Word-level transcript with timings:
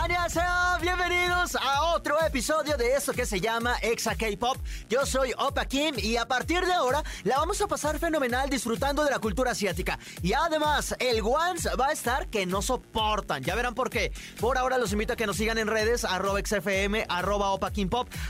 ¡Annyeonghaseyo! 0.00 0.68
Bienvenidos 0.80 1.56
a 1.56 1.92
otro 1.96 2.24
episodio 2.24 2.76
de 2.76 2.94
esto 2.94 3.12
que 3.12 3.26
se 3.26 3.40
llama 3.40 3.78
Exa 3.82 4.14
K-Pop. 4.14 4.56
Yo 4.88 5.04
soy 5.04 5.32
Opa 5.36 5.64
Kim 5.66 5.96
y 5.98 6.16
a 6.16 6.24
partir 6.24 6.64
de 6.64 6.72
ahora 6.72 7.02
la 7.24 7.38
vamos 7.38 7.60
a 7.60 7.66
pasar 7.66 7.98
fenomenal 7.98 8.48
disfrutando 8.48 9.02
de 9.02 9.10
la 9.10 9.18
cultura 9.18 9.50
asiática. 9.50 9.98
Y 10.22 10.34
además, 10.34 10.94
el 11.00 11.20
Once 11.20 11.68
va 11.74 11.88
a 11.88 11.92
estar 11.92 12.28
que 12.28 12.46
no 12.46 12.62
soportan. 12.62 13.42
Ya 13.42 13.56
verán 13.56 13.74
por 13.74 13.90
qué. 13.90 14.12
Por 14.40 14.56
ahora 14.56 14.78
los 14.78 14.92
invito 14.92 15.14
a 15.14 15.16
que 15.16 15.26
nos 15.26 15.36
sigan 15.36 15.58
en 15.58 15.66
redes, 15.66 16.04
arroba 16.04 16.38
XFM, 16.46 17.04
arroba 17.08 17.50
Opa. 17.50 17.72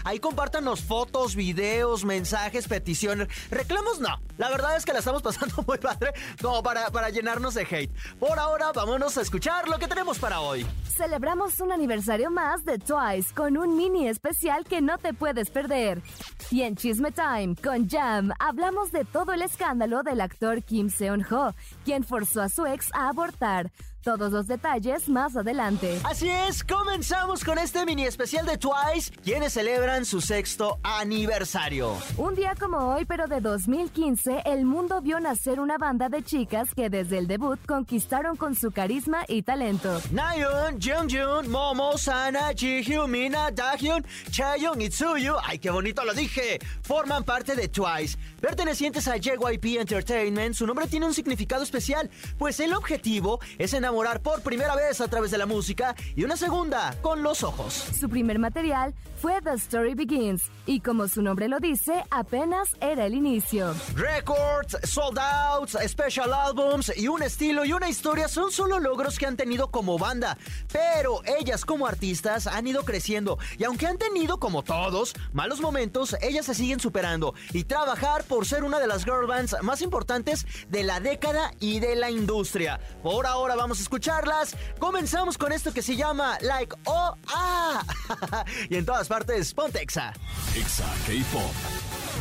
Ahí 0.05 0.21
compártanos 0.21 0.81
fotos, 0.81 1.35
videos, 1.35 2.05
mensajes, 2.07 2.67
peticiones. 2.67 3.29
Reclamos 3.51 4.01
no. 4.01 4.21
La 4.39 4.49
verdad 4.49 4.77
es 4.77 4.87
que 4.87 4.95
la 4.95 5.01
estamos 5.01 5.21
pasando 5.21 5.63
muy 5.67 5.77
padre 5.77 6.15
como 6.41 6.63
para, 6.63 6.91
para 6.91 7.11
llenarnos 7.11 7.55
de 7.55 7.63
hate. 7.63 7.93
Por 8.19 8.39
ahora, 8.39 8.73
vámonos 8.73 9.19
a 9.19 9.21
escuchar 9.21 9.69
lo 9.69 9.79
que 9.79 9.87
tenemos 9.87 10.19
para 10.19 10.41
hoy. 10.41 10.67
Celebramos 10.97 11.58
un 11.61 11.73
aniversario 11.73 12.31
más 12.31 12.65
de 12.65 12.79
Twice 12.79 13.35
con 13.35 13.57
un 13.57 13.77
mini 13.77 14.09
especial 14.09 14.65
que 14.65 14.81
no 14.81 14.99
te 14.99 15.13
puedes 15.15 15.51
perder. 15.51 16.03
Y 16.51 16.63
en 16.63 16.77
Chisme 16.77 17.13
Time, 17.13 17.57
con 17.57 17.89
Jam, 17.89 18.33
hablamos 18.39 18.93
de 18.93 19.05
todo 19.05 19.33
el 19.33 19.43
escándalo 19.43 20.03
del 20.03 20.21
actor 20.21 20.63
Kim 20.63 20.89
Seon-ho, 20.89 21.55
quien 21.85 22.05
forzó 22.05 22.43
a 22.43 22.49
su 22.49 22.67
ex 22.67 22.93
a 22.95 23.09
abortar. 23.09 23.71
Todos 24.09 24.33
los 24.33 24.47
detalles 24.47 25.07
más 25.11 25.37
adelante. 25.37 26.01
Así 26.03 26.31
es, 26.31 26.65
comenzamos 26.65 27.45
con 27.45 27.59
este 27.59 27.85
mini 27.85 28.05
especial 28.05 28.47
de 28.47 28.57
Twice, 28.57 29.13
quienes 29.23 29.53
celebran 29.53 30.07
su 30.07 30.23
sexto 30.23 30.79
aniversario. 30.83 31.95
Un 32.17 32.35
día 32.35 32.55
como 32.59 32.79
hoy, 32.95 33.05
pero 33.05 33.27
de 33.27 33.43
2015, 33.43 34.45
el 34.47 34.65
mundo 34.65 35.03
vio 35.03 35.21
nacer 35.21 35.61
una 35.61 35.77
banda 35.77 36.09
de 36.09 36.23
chicas 36.23 36.75
que 36.75 36.89
desde 36.89 37.19
el 37.19 37.27
debut 37.27 37.59
conquistaron 37.67 38.37
con 38.37 38.55
su 38.55 38.71
carisma 38.71 39.27
y 39.29 39.43
talento. 39.43 40.01
Nayeon, 40.11 40.81
Jeongjun, 40.81 41.51
Momo, 41.51 41.99
Sana, 41.99 42.53
Jihyun, 42.57 43.11
Mina, 43.11 43.51
Dahyun, 43.51 44.07
Chaeyoung 44.31 44.81
y 44.81 44.89
Tsuyu, 44.89 45.35
ay 45.45 45.59
qué 45.59 45.69
bonito 45.69 46.03
lo 46.03 46.15
dije, 46.15 46.59
forman 46.81 47.25
parte 47.25 47.55
de 47.55 47.69
Twice. 47.69 48.17
Pertenecientes 48.41 49.07
a 49.07 49.19
JYP 49.19 49.81
Entertainment, 49.81 50.55
su 50.55 50.67
nombre 50.67 50.87
tiene 50.87 51.05
un 51.05 51.13
significado 51.13 51.63
especial, 51.63 52.09
pues 52.39 52.59
el 52.61 52.73
objetivo 52.73 53.39
es 53.59 53.75
enamorar 53.75 53.98
por 54.23 54.43
primera 54.43 54.77
vez 54.77 55.01
a 55.01 55.09
través 55.09 55.33
de 55.33 55.39
la 55.39 55.47
música 55.47 55.97
y 56.15 56.23
una 56.23 56.37
segunda 56.37 56.95
con 57.03 57.25
los 57.25 57.43
ojos. 57.43 57.75
Su 57.99 58.09
primer 58.09 58.39
material 58.39 58.95
fue 59.21 59.43
The 59.43 59.55
Story 59.55 59.95
Begins 59.95 60.43
y 60.67 60.81
como 60.81 61.09
su 61.09 61.21
nombre 61.21 61.49
lo 61.49 61.59
dice, 61.59 62.05
apenas 62.11 62.77
era 62.81 63.07
el 63.07 63.15
inicio. 63.15 63.75
Records, 63.97 64.79
sold 64.85 65.19
outs, 65.19 65.77
special 65.89 66.33
albums 66.33 66.93
y 66.97 67.09
un 67.09 67.25
estilo 67.25 67.65
y 67.65 67.73
una 67.73 67.89
historia 67.89 68.29
son 68.29 68.53
solo 68.53 68.79
logros 68.79 69.19
que 69.19 69.27
han 69.27 69.37
tenido 69.37 69.73
como 69.73 69.99
banda, 69.99 70.39
pero 70.73 71.21
ellas 71.25 71.65
como 71.65 71.89
artistas 71.89 72.47
han 72.47 72.69
ido 72.69 72.85
creciendo 72.85 73.39
y 73.59 73.65
aunque 73.65 73.89
han 73.89 73.99
tenido 73.99 74.39
como 74.39 74.63
todos 74.63 75.15
malos 75.33 75.61
momentos, 75.61 76.17
ellas 76.23 76.47
se 76.47 76.55
siguen 76.55 76.79
superando 76.79 77.35
y 77.53 77.65
trabajar 77.65 78.23
por 78.23 78.47
ser 78.47 78.63
una 78.63 78.79
de 78.79 78.87
las 78.87 79.05
girl 79.05 79.27
bands 79.27 79.57
más 79.63 79.83
importantes 79.83 80.47
de 80.69 80.85
la 80.85 81.01
década 81.01 81.53
y 81.59 81.81
de 81.81 81.97
la 81.97 82.13
industria. 82.13 82.79
Por 83.03 83.27
ahora 83.27 83.57
vamos 83.57 83.78
a 83.79 83.83
escucharlas. 83.83 84.57
Comenzamos 84.79 85.39
con 85.39 85.53
esto 85.53 85.73
que 85.73 85.83
se 85.83 85.97
llama 85.97 86.39
Like 86.41 86.77
Oh 86.85 87.17
Ah. 87.29 87.85
y 88.71 88.77
en 88.77 88.87
todas 88.87 89.09
partes, 89.09 89.53
ponte 89.55 89.81
Exa. 89.83 90.13
Exa 90.57 90.87
K-Pop. 91.07 91.53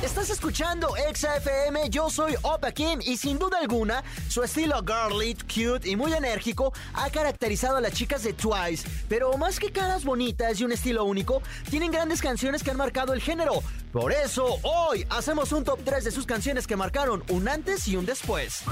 Estás 0.04 0.30
escuchando 0.30 0.96
Exa 0.96 1.38
FM, 1.38 1.90
yo 1.90 2.12
soy 2.12 2.36
Opa 2.44 2.72
Kim 2.72 3.00
y 3.04 3.18
sin 3.18 3.40
duda 3.40 3.58
alguna 3.60 4.04
su 4.30 4.44
estilo 4.44 4.84
girly, 4.86 5.34
cute 5.34 5.90
y 5.90 5.96
muy 5.96 6.14
enérgico 6.14 6.72
ha 6.94 7.10
caracterizado 7.10 7.78
a 7.78 7.82
las 7.82 7.94
chicas 7.94 8.22
de 8.22 8.34
Twice. 8.34 8.88
Pero 9.10 9.36
más 9.38 9.60
que 9.60 9.72
caras 9.72 10.04
bonitas 10.04 10.60
y 10.60 10.66
un 10.66 10.72
estilo 10.72 11.04
único, 11.04 11.42
tienen 11.72 11.90
grandes 11.92 12.22
canciones 12.22 12.62
que 12.62 12.70
han 12.70 12.78
marcado 12.78 13.14
el 13.14 13.22
género. 13.22 13.64
Por 13.92 14.12
eso 14.12 14.60
hoy 14.62 15.08
hacemos 15.10 15.52
un 15.52 15.64
top 15.64 15.80
3 15.84 16.04
de 16.04 16.12
sus 16.12 16.28
canciones 16.28 16.68
que 16.68 16.76
marcaron 16.76 17.24
un 17.30 17.48
antes 17.48 17.88
y 17.88 17.96
un 17.96 18.06
después. 18.06 18.64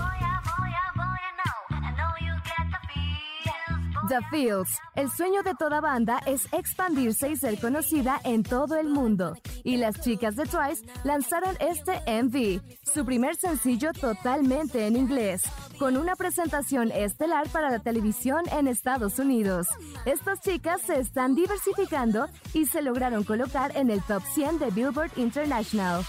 The 4.08 4.20
Fields. 4.30 4.78
El 4.96 5.10
sueño 5.10 5.42
de 5.44 5.56
toda 5.56 5.82
banda 5.82 6.20
es 6.26 6.48
expandirse 6.52 7.30
y 7.30 7.36
ser 7.36 7.60
conocida 7.60 8.20
en 8.24 8.44
todo 8.44 8.78
el 8.78 8.88
mundo. 8.88 9.36
Y 9.64 9.78
las 9.78 10.02
chicas 10.02 10.36
de 10.36 10.46
Twice 10.46 10.86
lanzaron 11.04 11.56
este 11.60 12.02
MV, 12.24 12.62
su 12.94 13.06
primer 13.06 13.36
sencillo 13.36 13.92
totalmente 13.94 14.86
en 14.86 14.96
inglés, 14.96 15.44
con 15.80 15.98
una 15.98 16.16
presentación 16.16 16.92
estelar 16.92 17.48
para 17.50 17.70
la 17.70 17.80
televisión 17.80 18.44
en 18.52 18.68
Estados 18.68 19.20
Unidos. 19.20 19.68
Estas 20.06 20.42
chicas 20.42 20.82
se 20.82 21.00
están 21.00 21.36
diversificando 21.36 22.28
y 22.54 22.66
se 22.66 22.82
lograron 22.82 23.24
colocar 23.24 23.76
en 23.76 23.90
el 23.90 24.02
top 24.04 24.24
100 24.34 24.60
de 24.60 24.72
Billboard 24.72 25.12
International. 25.18 26.04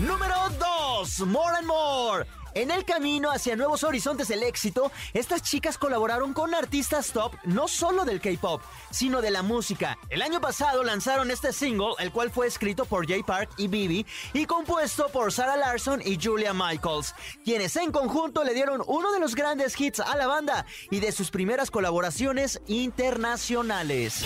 Número 0.00 0.34
2, 0.58 1.20
More 1.26 1.56
and 1.58 1.66
More. 1.66 2.26
En 2.54 2.70
el 2.70 2.86
camino 2.86 3.30
hacia 3.30 3.54
nuevos 3.54 3.84
horizontes 3.84 4.28
del 4.28 4.42
éxito, 4.42 4.90
estas 5.12 5.42
chicas 5.42 5.76
colaboraron 5.76 6.32
con 6.32 6.54
artistas 6.54 7.12
top 7.12 7.34
no 7.44 7.68
solo 7.68 8.06
del 8.06 8.18
K-pop, 8.18 8.62
sino 8.90 9.20
de 9.20 9.30
la 9.30 9.42
música. 9.42 9.98
El 10.08 10.22
año 10.22 10.40
pasado 10.40 10.82
lanzaron 10.82 11.30
este 11.30 11.52
single, 11.52 11.92
el 11.98 12.12
cual 12.12 12.30
fue 12.30 12.46
escrito 12.46 12.86
por 12.86 13.06
Jay 13.06 13.22
Park 13.22 13.50
y 13.58 13.68
Bibi 13.68 14.06
y 14.32 14.46
compuesto 14.46 15.08
por 15.08 15.34
Sarah 15.34 15.58
Larson 15.58 16.00
y 16.02 16.18
Julia 16.20 16.54
Michaels, 16.54 17.14
quienes 17.44 17.76
en 17.76 17.92
conjunto 17.92 18.42
le 18.42 18.54
dieron 18.54 18.82
uno 18.86 19.12
de 19.12 19.20
los 19.20 19.34
grandes 19.34 19.78
hits 19.78 20.00
a 20.00 20.16
la 20.16 20.26
banda 20.26 20.64
y 20.90 21.00
de 21.00 21.12
sus 21.12 21.30
primeras 21.30 21.70
colaboraciones 21.70 22.62
internacionales. 22.66 24.24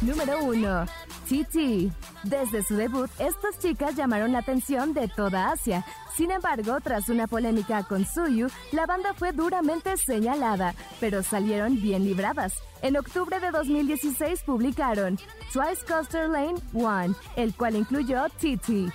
Número 0.00 0.42
1. 0.42 0.86
TT. 1.28 1.92
Desde 2.24 2.62
su 2.62 2.76
debut, 2.76 3.10
estas 3.18 3.58
chicas 3.58 3.96
llamaron 3.96 4.32
la 4.32 4.38
atención 4.38 4.92
de 4.94 5.08
toda 5.08 5.50
Asia. 5.50 5.84
Sin 6.16 6.30
embargo, 6.30 6.78
tras 6.80 7.08
una 7.08 7.26
polémica 7.26 7.82
con 7.84 8.04
Suyu, 8.04 8.48
la 8.72 8.86
banda 8.86 9.14
fue 9.14 9.32
duramente 9.32 9.96
señalada, 9.96 10.74
pero 11.00 11.22
salieron 11.22 11.80
bien 11.80 12.04
libradas. 12.04 12.54
En 12.82 12.96
octubre 12.96 13.38
de 13.40 13.50
2016 13.50 14.42
publicaron 14.42 15.18
Twice 15.52 15.84
Coaster 15.86 16.28
Lane 16.28 16.60
1, 16.72 17.14
el 17.36 17.54
cual 17.54 17.76
incluyó 17.76 18.24
TT, 18.28 18.92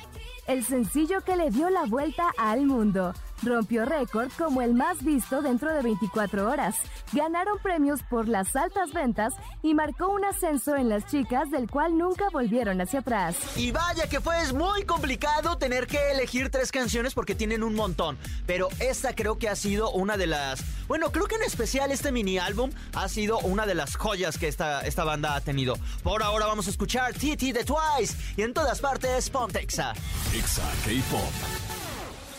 el 0.48 0.64
sencillo 0.64 1.22
que 1.22 1.38
le 1.38 1.50
dio 1.50 1.70
la 1.70 1.86
vuelta 1.86 2.32
al 2.38 2.66
mundo. 2.66 3.14
Rompió 3.44 3.86
récord 3.86 4.31
como 4.38 4.62
el 4.62 4.74
más 4.74 5.03
visto 5.03 5.42
dentro 5.42 5.74
de 5.74 5.81
24 5.81 6.50
horas. 6.50 6.75
Ganaron 7.14 7.59
premios 7.59 8.02
por 8.09 8.28
las 8.28 8.56
altas 8.56 8.94
ventas 8.94 9.34
y 9.62 9.74
marcó 9.74 10.09
un 10.09 10.25
ascenso 10.25 10.75
en 10.75 10.90
las 10.90 11.06
chicas 11.06 11.50
del 11.52 11.70
cual 11.70 11.97
nunca 11.97 12.26
volvieron 12.31 12.81
hacia 12.81 13.00
atrás. 13.00 13.36
Y 13.56 13.72
vaya 13.72 14.08
que 14.09 14.22
fue 14.22 14.52
muy 14.53 14.84
complicado 14.84 15.58
tener 15.58 15.88
que 15.88 16.12
elegir 16.12 16.50
tres 16.50 16.72
canciones 16.72 17.14
porque 17.14 17.36
tienen 17.36 17.64
un 17.64 17.76
montón. 17.76 18.18
Pero 18.46 18.70
esta 18.80 19.14
creo 19.14 19.38
que 19.38 19.50
ha 19.50 19.56
sido 19.56 19.92
una 19.92 20.18
de 20.18 20.28
las... 20.28 20.64
Bueno, 20.88 21.12
creo 21.12 21.28
que 21.28 21.36
en 21.36 21.44
especial 21.44 21.92
este 21.92 22.12
mini 22.12 22.40
álbum 22.40 22.72
ha 22.94 23.08
sido 23.08 23.40
una 23.40 23.66
de 23.66 23.76
las 23.76 23.96
joyas 23.96 24.38
que 24.38 24.47
esta, 24.47 24.81
esta 24.81 25.03
banda 25.03 25.36
ha 25.36 25.42
tenido. 25.42 25.76
Por 26.03 26.24
ahora 26.24 26.47
vamos 26.47 26.68
a 26.68 26.70
escuchar 26.70 27.14
TT 27.14 27.53
de 27.53 27.64
Twice 27.64 28.16
y 28.36 28.42
en 28.42 28.53
todas 28.53 28.80
partes 28.80 29.30
Pontexa. 29.30 29.94
Exa 30.34 30.64
K-Pop. 30.84 31.77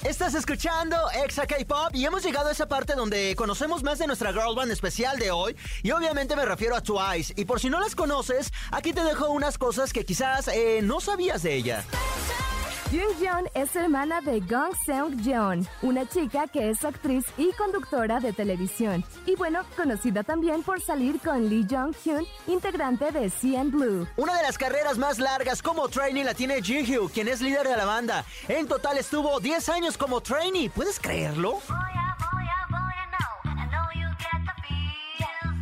Estás 0.09 0.35
escuchando 0.35 0.97
Exa 1.23 1.47
K-Pop 1.47 1.91
y 1.93 2.07
hemos 2.07 2.25
llegado 2.25 2.49
a 2.49 2.53
esa 2.53 2.67
parte 2.67 2.95
donde 2.95 3.35
conocemos 3.37 3.83
más 3.83 3.99
de 3.99 4.07
nuestra 4.07 4.33
girl 4.33 4.57
band 4.57 4.73
especial 4.73 5.19
de 5.19 5.31
hoy 5.31 5.55
y 5.83 5.91
obviamente 5.91 6.35
me 6.35 6.47
refiero 6.47 6.75
a 6.75 6.81
Twice 6.81 7.35
y 7.37 7.45
por 7.45 7.61
si 7.61 7.69
no 7.69 7.79
las 7.79 7.95
conoces, 7.95 8.51
aquí 8.71 8.95
te 8.95 9.05
dejo 9.05 9.29
unas 9.29 9.59
cosas 9.59 9.93
que 9.93 10.07
quizás 10.07 10.49
eh, 10.49 10.81
no 10.83 11.01
sabías 11.01 11.43
de 11.43 11.57
ella. 11.57 11.85
Jung 12.91 13.47
es 13.53 13.77
hermana 13.77 14.23
de 14.23 14.41
Gong 14.41 14.75
Seung 14.87 15.23
Jeon, 15.23 15.67
una 15.83 16.09
chica 16.09 16.47
que 16.47 16.71
es 16.71 16.87
actriz 16.87 17.27
y 17.37 17.53
conductora 17.53 18.19
de 18.19 18.33
televisión. 18.33 19.05
Y 19.27 19.35
bueno, 19.37 19.61
conocida 19.77 20.23
también 20.23 20.63
por 20.63 20.81
salir 20.81 21.21
con 21.21 21.51
Lee 21.51 21.67
Jong 21.69 21.95
Hyun, 22.03 22.25
integrante 22.47 23.11
de 23.11 23.29
CN 23.29 23.71
Blue. 23.71 24.07
Una 24.17 24.35
de 24.39 24.43
las 24.43 24.57
carreras 24.57 24.97
más 24.97 25.19
largas 25.19 25.61
como 25.61 25.87
trainee 25.89 26.25
la 26.25 26.33
tiene 26.33 26.63
Jihyo, 26.63 27.11
quien 27.11 27.29
es 27.29 27.43
líder 27.43 27.69
de 27.69 27.77
la 27.77 27.85
banda. 27.85 28.25
En 28.49 28.67
total 28.67 28.97
estuvo 28.97 29.39
10 29.39 29.69
años 29.69 29.99
como 29.99 30.23
trainee, 30.23 30.71
¿puedes 30.71 30.99
creerlo? 30.99 31.59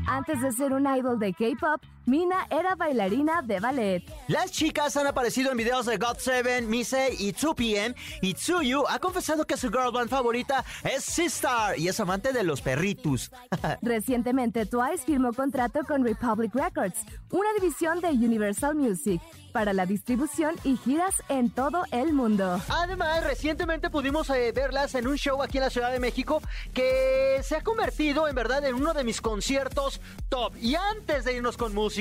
Antes 0.06 0.40
de 0.40 0.52
ser 0.52 0.72
un 0.72 0.86
idol 0.86 1.18
de 1.18 1.34
K-pop, 1.34 1.82
Mina 2.06 2.46
era 2.50 2.76
bailarina 2.76 3.42
de 3.42 3.58
ballet. 3.58 4.02
Las 4.28 4.52
chicas 4.52 4.96
han 4.96 5.08
aparecido 5.08 5.50
en 5.50 5.56
videos 5.56 5.86
de 5.86 5.98
God7, 5.98 6.62
Mise 6.62 7.12
y 7.18 7.32
2PM 7.32 7.96
y 8.22 8.34
Tsuyu 8.34 8.84
ha 8.88 9.00
confesado 9.00 9.44
que 9.44 9.56
su 9.56 9.70
girl 9.70 9.90
band 9.92 10.08
favorita 10.08 10.64
es 10.84 11.04
Sistar 11.04 11.76
y 11.78 11.88
es 11.88 11.98
amante 11.98 12.32
de 12.32 12.44
los 12.44 12.62
perritos. 12.62 13.32
Recientemente 13.82 14.66
Twice 14.66 15.04
firmó 15.04 15.32
contrato 15.32 15.80
con 15.84 16.04
Republic 16.04 16.54
Records, 16.54 17.00
una 17.30 17.52
división 17.58 18.00
de 18.00 18.08
Universal 18.08 18.76
Music 18.76 19.20
para 19.56 19.72
la 19.72 19.86
distribución 19.86 20.54
y 20.64 20.76
giras 20.76 21.22
en 21.30 21.48
todo 21.48 21.84
el 21.90 22.12
mundo. 22.12 22.60
Además, 22.68 23.24
recientemente 23.24 23.88
pudimos 23.88 24.28
eh, 24.28 24.52
verlas 24.52 24.94
en 24.94 25.06
un 25.06 25.16
show 25.16 25.42
aquí 25.42 25.56
en 25.56 25.64
la 25.64 25.70
Ciudad 25.70 25.90
de 25.90 25.98
México 25.98 26.42
que 26.74 27.40
se 27.42 27.56
ha 27.56 27.62
convertido 27.62 28.28
en 28.28 28.34
verdad 28.34 28.62
en 28.66 28.74
uno 28.74 28.92
de 28.92 29.02
mis 29.02 29.22
conciertos 29.22 30.02
top. 30.28 30.54
Y 30.60 30.74
antes 30.74 31.24
de 31.24 31.36
irnos 31.36 31.56
con 31.56 31.74
música, 31.74 31.95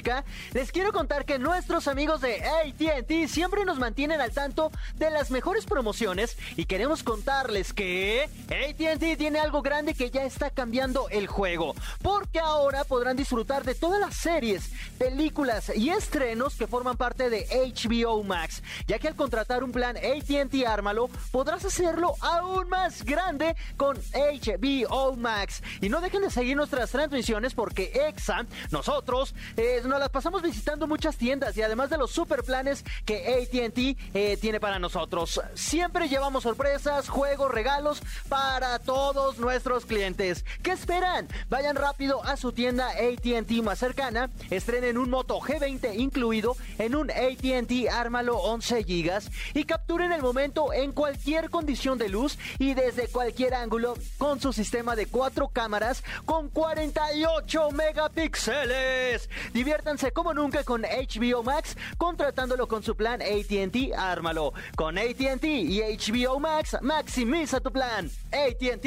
les 0.52 0.72
quiero 0.74 0.92
contar 0.92 1.24
que 1.24 1.40
nuestros 1.40 1.88
amigos 1.88 2.20
de 2.20 2.44
ATT 2.44 3.30
siempre 3.30 3.64
nos 3.64 3.80
mantienen 3.80 4.20
al 4.20 4.32
tanto 4.32 4.72
de 4.96 5.10
las 5.10 5.32
mejores 5.32 5.66
promociones 5.66 6.38
y 6.58 6.66
queremos 6.66 7.02
contarles 7.02 7.72
que 7.72 8.30
ATT 8.48 9.18
tiene 9.18 9.40
algo 9.40 9.62
grande 9.62 9.94
que 9.94 10.12
ya 10.12 10.24
está 10.24 10.50
cambiando 10.50 11.08
el 11.10 11.28
juego. 11.28 11.76
Porque 12.02 12.40
ahora 12.40 12.84
podrán 12.84 13.16
disfrutar 13.16 13.64
de 13.64 13.74
todas 13.74 14.02
las 14.02 14.16
series, 14.16 14.70
películas 14.98 15.72
y 15.74 15.90
estrenos 15.90 16.56
que 16.56 16.68
forman 16.68 16.98
parte 16.98 17.30
de 17.30 17.48
HBO 17.48 18.22
Max, 18.24 18.64
ya 18.88 19.00
que 19.00 19.08
al 19.08 19.16
contratar 19.16 19.64
un 19.64 19.72
plan 19.72 19.96
ATT 19.96 20.66
Ármalo 20.68 21.10
podrás 21.32 21.64
hacerlo 21.64 22.16
aún 22.20 22.68
más 22.68 23.06
grande 23.06 23.56
con 23.78 23.98
HBO 23.98 25.16
Max. 25.16 25.64
Y 25.80 25.88
no 25.88 26.02
dejen 26.02 26.22
de 26.22 26.30
seguir 26.30 26.58
nuestras 26.58 26.92
transmisiones 26.92 27.54
porque 27.54 27.92
EXA, 28.10 28.46
nosotros, 28.72 29.34
eh, 29.56 29.82
nos 29.88 30.00
las 30.00 30.10
pasamos 30.10 30.42
visitando 30.42 30.88
muchas 30.88 31.18
tiendas 31.18 31.56
y 31.58 31.62
además 31.62 31.90
de 31.90 31.98
los 31.98 32.12
super 32.12 32.44
planes 32.44 32.84
que 33.06 33.18
ATT 33.18 34.14
eh, 34.14 34.38
tiene 34.40 34.60
para 34.60 34.80
nosotros. 34.80 35.42
Siempre 35.54 36.10
llevamos 36.10 36.44
sorpresas, 36.44 37.10
juegos, 37.10 37.52
regalos 37.52 38.02
para 38.30 38.80
todos 38.80 39.38
nuestros 39.38 39.86
clientes. 39.86 40.46
¿Qué 40.64 40.72
esperan? 40.72 41.28
Vayan 41.50 41.76
rápido 41.76 42.24
a 42.24 42.38
su 42.38 42.52
tienda 42.52 42.90
ATT 42.90 43.52
más 43.64 43.80
cercana, 43.80 44.30
estrenen 44.50 44.98
un 44.98 45.10
Moto 45.10 45.40
G20 45.40 45.98
incluido 46.00 46.56
en 46.78 46.96
un 46.96 47.12
ATT 47.12 47.92
Ármalo 47.92 48.38
11 48.38 48.84
GB 48.84 49.06
y 49.54 49.64
capturen 49.66 50.12
el 50.12 50.22
momento 50.22 50.74
en 50.74 50.92
cualquier 50.92 51.50
condición 51.50 51.98
de 51.98 52.10
luz 52.10 52.38
y 52.60 52.74
desde 52.74 53.08
cualquier 53.08 53.54
ángulo 53.54 53.96
con 54.18 54.40
su 54.40 54.54
sistema 54.54 54.96
de 54.96 55.06
cuatro 55.06 55.50
cámaras 55.50 56.04
con 56.26 56.50
48 56.50 57.72
megapíxeles. 57.72 59.30
Diviértanse 59.76 60.14
como 60.14 60.34
nunca 60.34 60.64
con 60.64 60.84
HBO 60.84 61.44
Max 61.44 61.76
contratándolo 61.98 62.66
con 62.66 62.82
su 62.82 62.96
plan 62.96 63.22
ATT 63.22 63.94
Ármalo. 63.98 64.54
Con 64.78 64.98
ATT 64.98 65.44
y 65.44 65.82
HBO 65.82 66.40
Max 66.40 66.78
maximiza 66.82 67.60
tu 67.60 67.74
plan. 67.74 68.10
ATT 68.32 68.86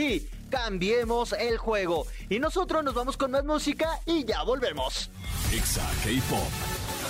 cambiemos 0.48 1.34
el 1.34 1.58
juego. 1.58 2.06
Y 2.30 2.38
nosotros 2.38 2.82
nos 2.82 2.94
vamos 2.94 3.18
con 3.18 3.32
más 3.32 3.44
música 3.44 4.00
y 4.06 4.24
ya 4.24 4.42
volvemos. 4.44 5.10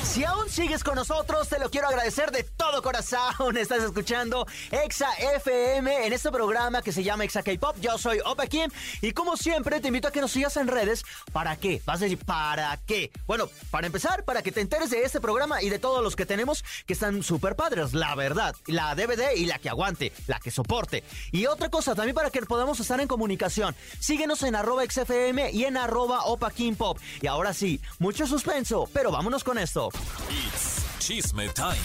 Si 0.03 0.25
aún 0.25 0.49
sigues 0.49 0.83
con 0.83 0.95
nosotros, 0.95 1.49
te 1.49 1.59
lo 1.59 1.71
quiero 1.71 1.89
agradecer 1.89 2.31
de 2.31 2.43
todo 2.43 2.83
corazón. 2.83 3.57
Estás 3.57 3.83
escuchando 3.83 4.47
Exa 4.71 5.13
FM 5.37 6.07
en 6.07 6.13
este 6.13 6.31
programa 6.31 6.83
que 6.83 6.93
se 6.93 7.03
llama 7.03 7.25
Exa 7.25 7.43
K-Pop. 7.43 7.77
Yo 7.81 7.99
soy 7.99 8.19
Opa 8.25 8.47
Kim 8.47 8.71
y 9.03 9.13
como 9.13 9.37
siempre 9.37 9.81
te 9.81 9.89
invito 9.89 10.09
a 10.09 10.11
que 10.11 10.21
nos 10.21 10.33
sigas 10.33 10.57
en 10.57 10.69
redes. 10.69 11.05
¿Para 11.33 11.57
qué? 11.57 11.83
Vas 11.85 12.01
a 12.01 12.05
decir, 12.05 12.19
¿para 12.19 12.79
qué? 12.87 13.11
Bueno, 13.27 13.49
para 13.71 13.87
empezar, 13.87 14.25
para 14.25 14.43
que 14.43 14.53
te 14.53 14.61
enteres 14.61 14.91
de 14.91 15.03
este 15.03 15.21
programa 15.21 15.63
y 15.63 15.69
de 15.69 15.79
todos 15.79 16.03
los 16.03 16.17
que 16.17 16.27
tenemos 16.27 16.65
que 16.87 16.95
están 16.95 17.23
súper 17.23 17.55
padres, 17.55 17.93
la 17.93 18.15
verdad. 18.15 18.55
La 18.67 18.95
DVD 18.95 19.35
y 19.37 19.47
la 19.47 19.59
que 19.59 19.69
aguante, 19.69 20.13
la 20.27 20.41
que 20.41 20.51
soporte. 20.51 21.05
Y 21.33 21.47
otra 21.47 21.69
cosa, 21.69 21.95
también 21.95 22.15
para 22.15 22.31
que 22.31 22.41
podamos 22.43 22.81
estar 22.81 23.01
en 23.01 23.09
comunicación. 23.09 23.75
Síguenos 24.01 24.43
en 24.43 24.55
arroba 24.55 24.85
XFM 24.85 25.51
y 25.53 25.65
en 25.65 25.77
arroba 25.77 26.25
Opa 26.25 26.51
Kim 26.51 26.77
Pop. 26.77 26.99
Y 27.21 27.27
ahora 27.27 27.53
sí, 27.53 27.81
mucho 27.99 28.27
suspenso, 28.27 28.89
pero 28.93 29.11
vámonos 29.11 29.45
con 29.45 29.59
esto. 29.59 29.88
It's 30.31 30.85
Chisme 30.99 31.49
Time 31.55 31.77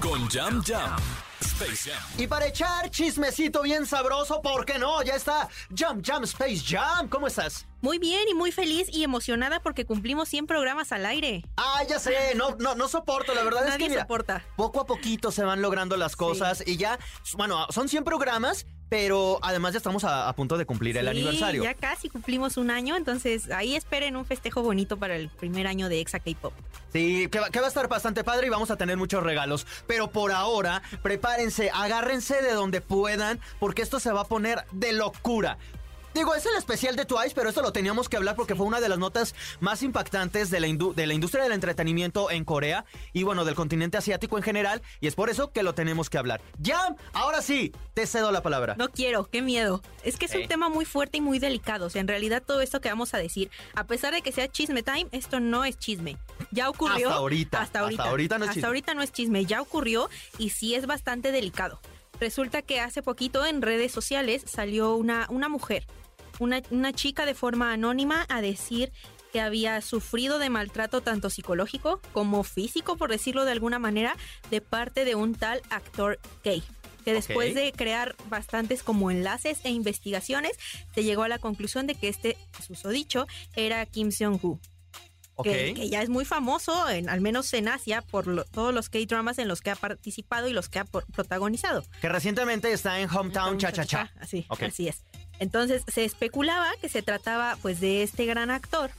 con 0.00 0.28
Jam 0.28 0.62
Jam. 0.64 0.96
Space 1.40 1.90
Jam. 1.90 2.02
Y 2.18 2.26
para 2.26 2.46
echar 2.46 2.90
chismecito 2.90 3.62
bien 3.62 3.86
sabroso, 3.86 4.42
¿por 4.42 4.64
qué 4.64 4.78
no? 4.78 5.02
Ya 5.02 5.14
está 5.14 5.48
Jam 5.76 6.02
Jam 6.04 6.24
Space 6.24 6.62
Jam. 6.66 7.08
¿Cómo 7.08 7.26
estás? 7.26 7.66
Muy 7.80 7.98
bien 7.98 8.28
y 8.28 8.34
muy 8.34 8.50
feliz 8.52 8.88
y 8.92 9.04
emocionada 9.04 9.60
porque 9.60 9.86
cumplimos 9.86 10.28
100 10.28 10.46
programas 10.46 10.90
al 10.92 11.06
aire. 11.06 11.44
Ah, 11.56 11.82
ya 11.88 11.98
sé, 11.98 12.34
no, 12.34 12.56
no, 12.58 12.74
no 12.74 12.88
soporto, 12.88 13.34
la 13.34 13.44
verdad 13.44 13.68
es 13.68 13.76
que 13.76 13.88
mira, 13.88 14.02
soporta. 14.02 14.44
poco 14.56 14.80
a 14.80 14.86
poquito 14.86 15.30
se 15.30 15.44
van 15.44 15.62
logrando 15.62 15.96
las 15.96 16.16
cosas 16.16 16.62
y 16.66 16.76
ya, 16.76 16.98
bueno, 17.36 17.66
son 17.70 17.88
100 17.88 18.02
programas, 18.04 18.66
pero 18.88 19.38
además 19.42 19.72
ya 19.72 19.78
estamos 19.78 20.04
a, 20.04 20.28
a 20.28 20.32
punto 20.34 20.56
de 20.56 20.66
cumplir 20.66 20.96
el 20.96 21.08
aniversario. 21.08 21.62
Ya 21.62 21.74
casi 21.74 22.08
cumplimos 22.08 22.56
un 22.56 22.70
año, 22.70 22.96
entonces 22.96 23.50
ahí 23.50 23.76
esperen 23.76 24.16
un 24.16 24.24
festejo 24.24 24.62
bonito 24.62 24.96
para 24.96 25.16
el 25.16 25.28
primer 25.28 25.66
año 25.66 25.88
de 25.88 26.00
Exa 26.00 26.20
K-Pop. 26.20 26.52
Sí, 26.92 27.28
que 27.30 27.40
va, 27.40 27.50
que 27.50 27.60
va 27.60 27.66
a 27.66 27.68
estar 27.68 27.88
bastante 27.88 28.24
padre 28.24 28.46
y 28.46 28.50
vamos 28.50 28.70
a 28.70 28.76
tener 28.76 28.96
muchos 28.96 29.22
regalos. 29.22 29.66
Pero 29.86 30.10
por 30.10 30.32
ahora, 30.32 30.82
prepárense, 31.02 31.70
agárrense 31.72 32.42
de 32.42 32.52
donde 32.52 32.80
puedan, 32.80 33.40
porque 33.60 33.82
esto 33.82 34.00
se 34.00 34.12
va 34.12 34.22
a 34.22 34.24
poner 34.24 34.64
de 34.72 34.92
locura. 34.92 35.58
Digo, 36.18 36.34
es 36.34 36.44
el 36.46 36.56
especial 36.56 36.96
de 36.96 37.04
Twice, 37.04 37.30
pero 37.32 37.48
esto 37.48 37.62
lo 37.62 37.72
teníamos 37.72 38.08
que 38.08 38.16
hablar 38.16 38.34
porque 38.34 38.56
fue 38.56 38.66
una 38.66 38.80
de 38.80 38.88
las 38.88 38.98
notas 38.98 39.36
más 39.60 39.84
impactantes 39.84 40.50
de 40.50 40.58
la, 40.58 40.66
indu- 40.66 40.92
de 40.92 41.06
la 41.06 41.14
industria 41.14 41.44
del 41.44 41.52
entretenimiento 41.52 42.28
en 42.32 42.44
Corea 42.44 42.84
y 43.12 43.22
bueno, 43.22 43.44
del 43.44 43.54
continente 43.54 43.98
asiático 43.98 44.36
en 44.36 44.42
general, 44.42 44.82
y 45.00 45.06
es 45.06 45.14
por 45.14 45.30
eso 45.30 45.52
que 45.52 45.62
lo 45.62 45.74
tenemos 45.74 46.10
que 46.10 46.18
hablar. 46.18 46.40
Ya, 46.58 46.96
ahora 47.12 47.40
sí, 47.40 47.72
te 47.94 48.04
cedo 48.04 48.32
la 48.32 48.42
palabra. 48.42 48.74
No 48.76 48.88
quiero, 48.88 49.30
qué 49.30 49.42
miedo. 49.42 49.80
Es 50.02 50.16
que 50.16 50.24
es 50.24 50.34
Eh. 50.34 50.38
un 50.42 50.48
tema 50.48 50.68
muy 50.68 50.84
fuerte 50.84 51.18
y 51.18 51.20
muy 51.20 51.38
delicado. 51.38 51.86
O 51.86 51.90
sea, 51.90 52.00
en 52.00 52.08
realidad 52.08 52.42
todo 52.44 52.62
esto 52.62 52.80
que 52.80 52.88
vamos 52.88 53.14
a 53.14 53.18
decir, 53.18 53.48
a 53.76 53.86
pesar 53.86 54.12
de 54.12 54.20
que 54.20 54.32
sea 54.32 54.48
chisme 54.48 54.82
time, 54.82 55.06
esto 55.12 55.38
no 55.38 55.64
es 55.64 55.78
chisme. 55.78 56.18
Ya 56.50 56.68
ocurrió. 56.68 57.06
Hasta 57.10 57.18
ahorita, 57.20 57.60
Hasta 57.62 57.78
ahorita. 57.78 58.02
hasta 58.02 58.10
ahorita 58.10 58.38
no 58.38 58.44
es 58.44 58.48
Hasta 58.48 58.54
chisme. 58.56 58.66
ahorita 58.66 58.94
no 58.94 59.02
es 59.02 59.12
chisme. 59.12 59.44
Ya 59.44 59.60
ocurrió 59.62 60.10
y 60.36 60.50
sí 60.50 60.74
es 60.74 60.86
bastante 60.86 61.30
delicado. 61.30 61.78
Resulta 62.18 62.62
que 62.62 62.80
hace 62.80 63.02
poquito 63.04 63.46
en 63.46 63.62
redes 63.62 63.92
sociales 63.92 64.42
salió 64.46 64.96
una, 64.96 65.26
una 65.30 65.48
mujer, 65.48 65.86
una, 66.38 66.62
una 66.70 66.92
chica 66.92 67.26
de 67.26 67.34
forma 67.34 67.72
anónima 67.72 68.26
a 68.28 68.40
decir 68.40 68.92
que 69.32 69.40
había 69.40 69.80
sufrido 69.82 70.38
de 70.38 70.48
maltrato 70.50 71.00
tanto 71.02 71.28
psicológico 71.30 72.00
como 72.12 72.44
físico, 72.44 72.96
por 72.96 73.10
decirlo 73.10 73.44
de 73.44 73.52
alguna 73.52 73.78
manera, 73.78 74.16
de 74.50 74.60
parte 74.60 75.04
de 75.04 75.14
un 75.14 75.34
tal 75.34 75.60
actor 75.70 76.18
gay. 76.44 76.62
Que 77.04 77.12
después 77.14 77.54
de 77.54 77.72
crear 77.72 78.16
bastantes 78.28 78.82
como 78.82 79.10
enlaces 79.10 79.60
e 79.64 79.70
investigaciones, 79.70 80.52
se 80.94 81.04
llegó 81.04 81.22
a 81.22 81.28
la 81.28 81.38
conclusión 81.38 81.86
de 81.86 81.94
que 81.94 82.08
este 82.08 82.36
susodicho 82.66 83.26
era 83.54 83.84
Kim 83.86 84.10
Seong-gu 84.10 84.60
ok. 85.36 85.44
que, 85.44 85.74
que 85.74 85.88
ya 85.88 86.02
es 86.02 86.08
muy 86.08 86.24
famoso, 86.24 86.88
en, 86.88 87.08
al 87.08 87.20
menos 87.20 87.52
en 87.54 87.68
Asia, 87.68 88.02
por 88.02 88.26
lo- 88.26 88.44
todos 88.44 88.74
los 88.74 88.88
K-dramas 88.90 89.38
en 89.38 89.48
los 89.48 89.60
que 89.62 89.70
ha 89.70 89.76
participado 89.76 90.48
y 90.48 90.52
los 90.52 90.68
que 90.68 90.80
ha 90.80 90.84
por- 90.84 91.06
protagonizado. 91.06 91.84
Que 92.00 92.08
recientemente 92.08 92.72
está 92.72 92.98
en 93.00 93.08
Hometown 93.08 93.56
Cha 93.58 93.72
Cha 93.72 93.84
Cha. 93.86 94.12
Así, 94.20 94.46
así 94.60 94.88
es. 94.88 95.02
Entonces 95.38 95.84
se 95.86 96.04
especulaba 96.04 96.70
que 96.80 96.88
se 96.88 97.02
trataba 97.02 97.56
pues 97.62 97.80
de 97.80 98.02
este 98.02 98.26
gran 98.26 98.50
actor 98.50 98.90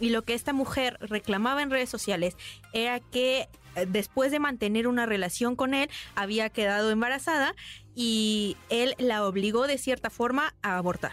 y 0.00 0.10
lo 0.10 0.22
que 0.22 0.34
esta 0.34 0.52
mujer 0.52 0.96
reclamaba 1.00 1.62
en 1.62 1.70
redes 1.70 1.90
sociales 1.90 2.36
era 2.72 3.00
que 3.00 3.48
eh, 3.74 3.86
después 3.88 4.30
de 4.30 4.38
mantener 4.38 4.86
una 4.86 5.06
relación 5.06 5.56
con 5.56 5.74
él 5.74 5.90
había 6.14 6.50
quedado 6.50 6.90
embarazada 6.90 7.54
y 7.94 8.56
él 8.70 8.94
la 8.98 9.26
obligó 9.26 9.66
de 9.66 9.78
cierta 9.78 10.10
forma 10.10 10.54
a 10.62 10.76
abortar. 10.76 11.12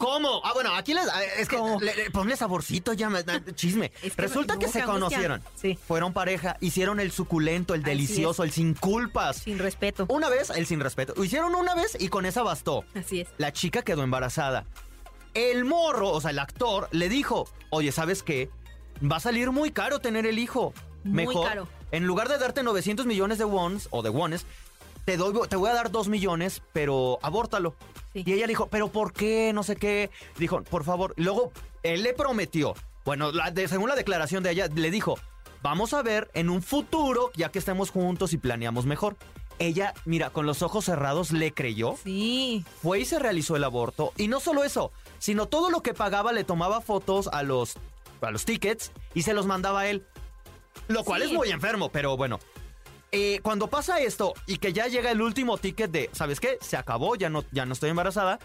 ¿Cómo? 0.00 0.40
Ah, 0.44 0.52
bueno, 0.54 0.74
aquí 0.74 0.94
les. 0.94 1.06
ah, 1.08 1.22
Es 1.36 1.46
que 1.46 1.56
le- 1.80 1.94
le- 1.94 2.10
ponle 2.10 2.34
saborcito 2.34 2.94
ya, 2.94 3.10
me- 3.10 3.22
chisme. 3.54 3.92
Es 4.02 4.16
que 4.16 4.22
Resulta 4.22 4.58
que 4.58 4.66
se 4.66 4.82
conocieron. 4.82 5.42
Sí. 5.54 5.78
Fueron 5.86 6.12
pareja, 6.14 6.56
hicieron 6.60 6.98
el 7.00 7.12
suculento, 7.12 7.74
el 7.74 7.82
delicioso, 7.82 8.42
el 8.42 8.50
sin 8.50 8.72
culpas. 8.74 9.36
Sin 9.36 9.58
respeto. 9.58 10.06
Una 10.08 10.30
vez, 10.30 10.48
el 10.50 10.66
sin 10.66 10.80
respeto. 10.80 11.12
Lo 11.16 11.22
hicieron 11.22 11.54
una 11.54 11.74
vez 11.74 11.96
y 12.00 12.08
con 12.08 12.24
esa 12.24 12.42
bastó. 12.42 12.82
Así 12.94 13.20
es. 13.20 13.28
La 13.36 13.52
chica 13.52 13.82
quedó 13.82 14.02
embarazada. 14.02 14.64
El 15.34 15.64
morro, 15.66 16.10
o 16.10 16.20
sea, 16.22 16.30
el 16.30 16.38
actor, 16.38 16.88
le 16.92 17.08
dijo: 17.10 17.46
Oye, 17.68 17.92
¿sabes 17.92 18.22
qué? 18.22 18.48
Va 19.00 19.16
a 19.16 19.20
salir 19.20 19.50
muy 19.52 19.70
caro 19.70 19.98
tener 20.00 20.24
el 20.26 20.38
hijo. 20.38 20.72
Muy 21.04 21.26
Mejor, 21.26 21.46
caro. 21.46 21.68
en 21.92 22.04
lugar 22.06 22.28
de 22.30 22.38
darte 22.38 22.62
900 22.62 23.04
millones 23.06 23.36
de 23.38 23.44
wons 23.44 23.88
o 23.90 24.02
de 24.02 24.08
wones, 24.10 24.44
te, 25.04 25.16
doy, 25.16 25.34
te 25.48 25.56
voy 25.56 25.68
a 25.70 25.74
dar 25.74 25.90
2 25.90 26.08
millones, 26.08 26.62
pero 26.72 27.18
abórtalo. 27.22 27.74
Sí. 28.12 28.22
Y 28.26 28.32
ella 28.32 28.46
dijo, 28.46 28.66
¿pero 28.68 28.88
por 28.88 29.12
qué? 29.12 29.52
No 29.54 29.62
sé 29.62 29.76
qué. 29.76 30.10
Dijo, 30.38 30.62
por 30.64 30.84
favor. 30.84 31.14
Luego 31.16 31.52
él 31.82 32.02
le 32.02 32.12
prometió, 32.14 32.74
bueno, 33.04 33.32
la 33.32 33.50
de- 33.50 33.68
según 33.68 33.88
la 33.88 33.96
declaración 33.96 34.42
de 34.42 34.50
ella, 34.50 34.68
le 34.74 34.90
dijo, 34.90 35.18
vamos 35.62 35.92
a 35.94 36.02
ver 36.02 36.30
en 36.34 36.50
un 36.50 36.62
futuro, 36.62 37.30
ya 37.34 37.50
que 37.50 37.58
estemos 37.58 37.90
juntos 37.90 38.32
y 38.32 38.38
planeamos 38.38 38.86
mejor. 38.86 39.16
Ella, 39.58 39.92
mira, 40.06 40.30
con 40.30 40.46
los 40.46 40.62
ojos 40.62 40.86
cerrados 40.86 41.32
le 41.32 41.52
creyó, 41.52 41.96
Sí. 42.02 42.64
fue 42.82 43.00
y 43.00 43.04
se 43.04 43.18
realizó 43.18 43.56
el 43.56 43.64
aborto. 43.64 44.12
Y 44.16 44.26
no 44.28 44.40
solo 44.40 44.64
eso, 44.64 44.90
sino 45.18 45.46
todo 45.46 45.68
lo 45.70 45.82
que 45.82 45.92
pagaba 45.92 46.32
le 46.32 46.44
tomaba 46.44 46.80
fotos 46.80 47.28
a 47.32 47.42
los 47.42 47.74
a 48.22 48.30
los 48.30 48.44
tickets 48.44 48.90
y 49.14 49.22
se 49.22 49.32
los 49.34 49.46
mandaba 49.46 49.80
a 49.80 49.88
él. 49.88 50.06
Lo 50.88 51.04
cual 51.04 51.22
Sí. 51.22 51.28
es 51.28 51.34
muy 51.34 51.50
enfermo, 51.50 51.90
pero 51.90 52.16
bueno. 52.16 52.38
Eh, 53.12 53.40
cuando 53.42 53.66
pasa 53.68 53.98
esto 54.00 54.34
y 54.46 54.58
que 54.58 54.72
ya 54.72 54.86
llega 54.86 55.10
el 55.10 55.20
último 55.20 55.58
ticket 55.58 55.90
de, 55.90 56.10
¿sabes 56.12 56.38
qué? 56.38 56.58
Se 56.60 56.76
acabó, 56.76 57.16
ya 57.16 57.28
no, 57.28 57.44
ya 57.50 57.66
no 57.66 57.72
estoy 57.72 57.90
embarazada, 57.90 58.38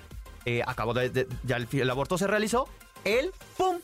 eh, 0.46 0.64
acabó 0.66 0.94
de, 0.94 1.10
de- 1.10 1.28
ya 1.44 1.58
el, 1.58 1.68
el 1.72 1.90
aborto 1.90 2.18
se 2.18 2.26
realizó, 2.28 2.68
él, 3.04 3.32
¡pum! 3.58 3.78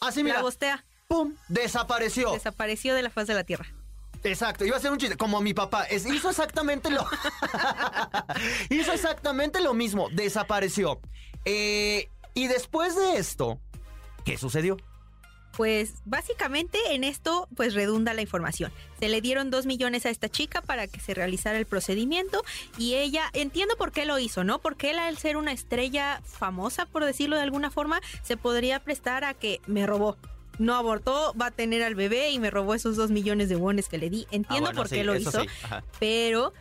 Así 0.00 0.22
mira, 0.24 0.36
La 0.36 0.42
bostea 0.42 0.84
¡pum! 1.06 1.34
Desapareció. 1.48 2.32
desapareció 2.32 2.94
de 2.94 3.02
la 3.02 3.10
faz 3.10 3.26
de 3.26 3.34
la 3.34 3.44
tierra. 3.44 3.66
Exacto, 4.24 4.64
iba 4.64 4.76
a 4.76 4.80
ser 4.80 4.90
un 4.92 4.98
chiste, 4.98 5.16
como 5.16 5.40
mi 5.42 5.52
papá, 5.52 5.84
es- 5.84 6.06
hizo 6.06 6.30
exactamente 6.30 6.90
lo... 6.90 7.04
hizo 8.70 8.92
exactamente 8.92 9.60
lo 9.60 9.74
mismo, 9.74 10.08
desapareció. 10.10 11.00
Eh, 11.44 12.08
y 12.34 12.46
después 12.46 12.96
de 12.96 13.16
esto, 13.18 13.58
¿qué 14.24 14.38
sucedió? 14.38 14.76
Pues 15.56 15.94
básicamente 16.04 16.78
en 16.94 17.04
esto 17.04 17.48
pues 17.56 17.74
redunda 17.74 18.14
la 18.14 18.22
información. 18.22 18.72
Se 18.98 19.08
le 19.08 19.20
dieron 19.20 19.50
dos 19.50 19.66
millones 19.66 20.06
a 20.06 20.10
esta 20.10 20.28
chica 20.28 20.62
para 20.62 20.86
que 20.86 21.00
se 21.00 21.14
realizara 21.14 21.58
el 21.58 21.66
procedimiento 21.66 22.42
y 22.78 22.94
ella, 22.94 23.30
entiendo 23.34 23.76
por 23.76 23.92
qué 23.92 24.06
lo 24.06 24.18
hizo, 24.18 24.44
¿no? 24.44 24.60
Porque 24.60 24.90
él 24.90 24.98
al 24.98 25.18
ser 25.18 25.36
una 25.36 25.52
estrella 25.52 26.22
famosa, 26.24 26.86
por 26.86 27.04
decirlo 27.04 27.36
de 27.36 27.42
alguna 27.42 27.70
forma, 27.70 28.00
se 28.22 28.36
podría 28.36 28.80
prestar 28.80 29.24
a 29.24 29.34
que 29.34 29.60
me 29.66 29.86
robó. 29.86 30.16
No 30.58 30.74
abortó, 30.74 31.34
va 31.40 31.46
a 31.46 31.50
tener 31.50 31.82
al 31.82 31.94
bebé 31.94 32.30
y 32.30 32.38
me 32.38 32.50
robó 32.50 32.74
esos 32.74 32.96
dos 32.96 33.10
millones 33.10 33.48
de 33.48 33.56
wones 33.56 33.88
que 33.88 33.98
le 33.98 34.10
di. 34.10 34.26
Entiendo 34.30 34.68
Ah, 34.68 34.72
bueno, 34.72 34.76
por 34.80 34.88
sí, 34.88 34.96
qué 34.96 35.04
lo 35.04 35.16
hizo, 35.16 35.40
sí, 35.40 35.46
pero 35.98 36.52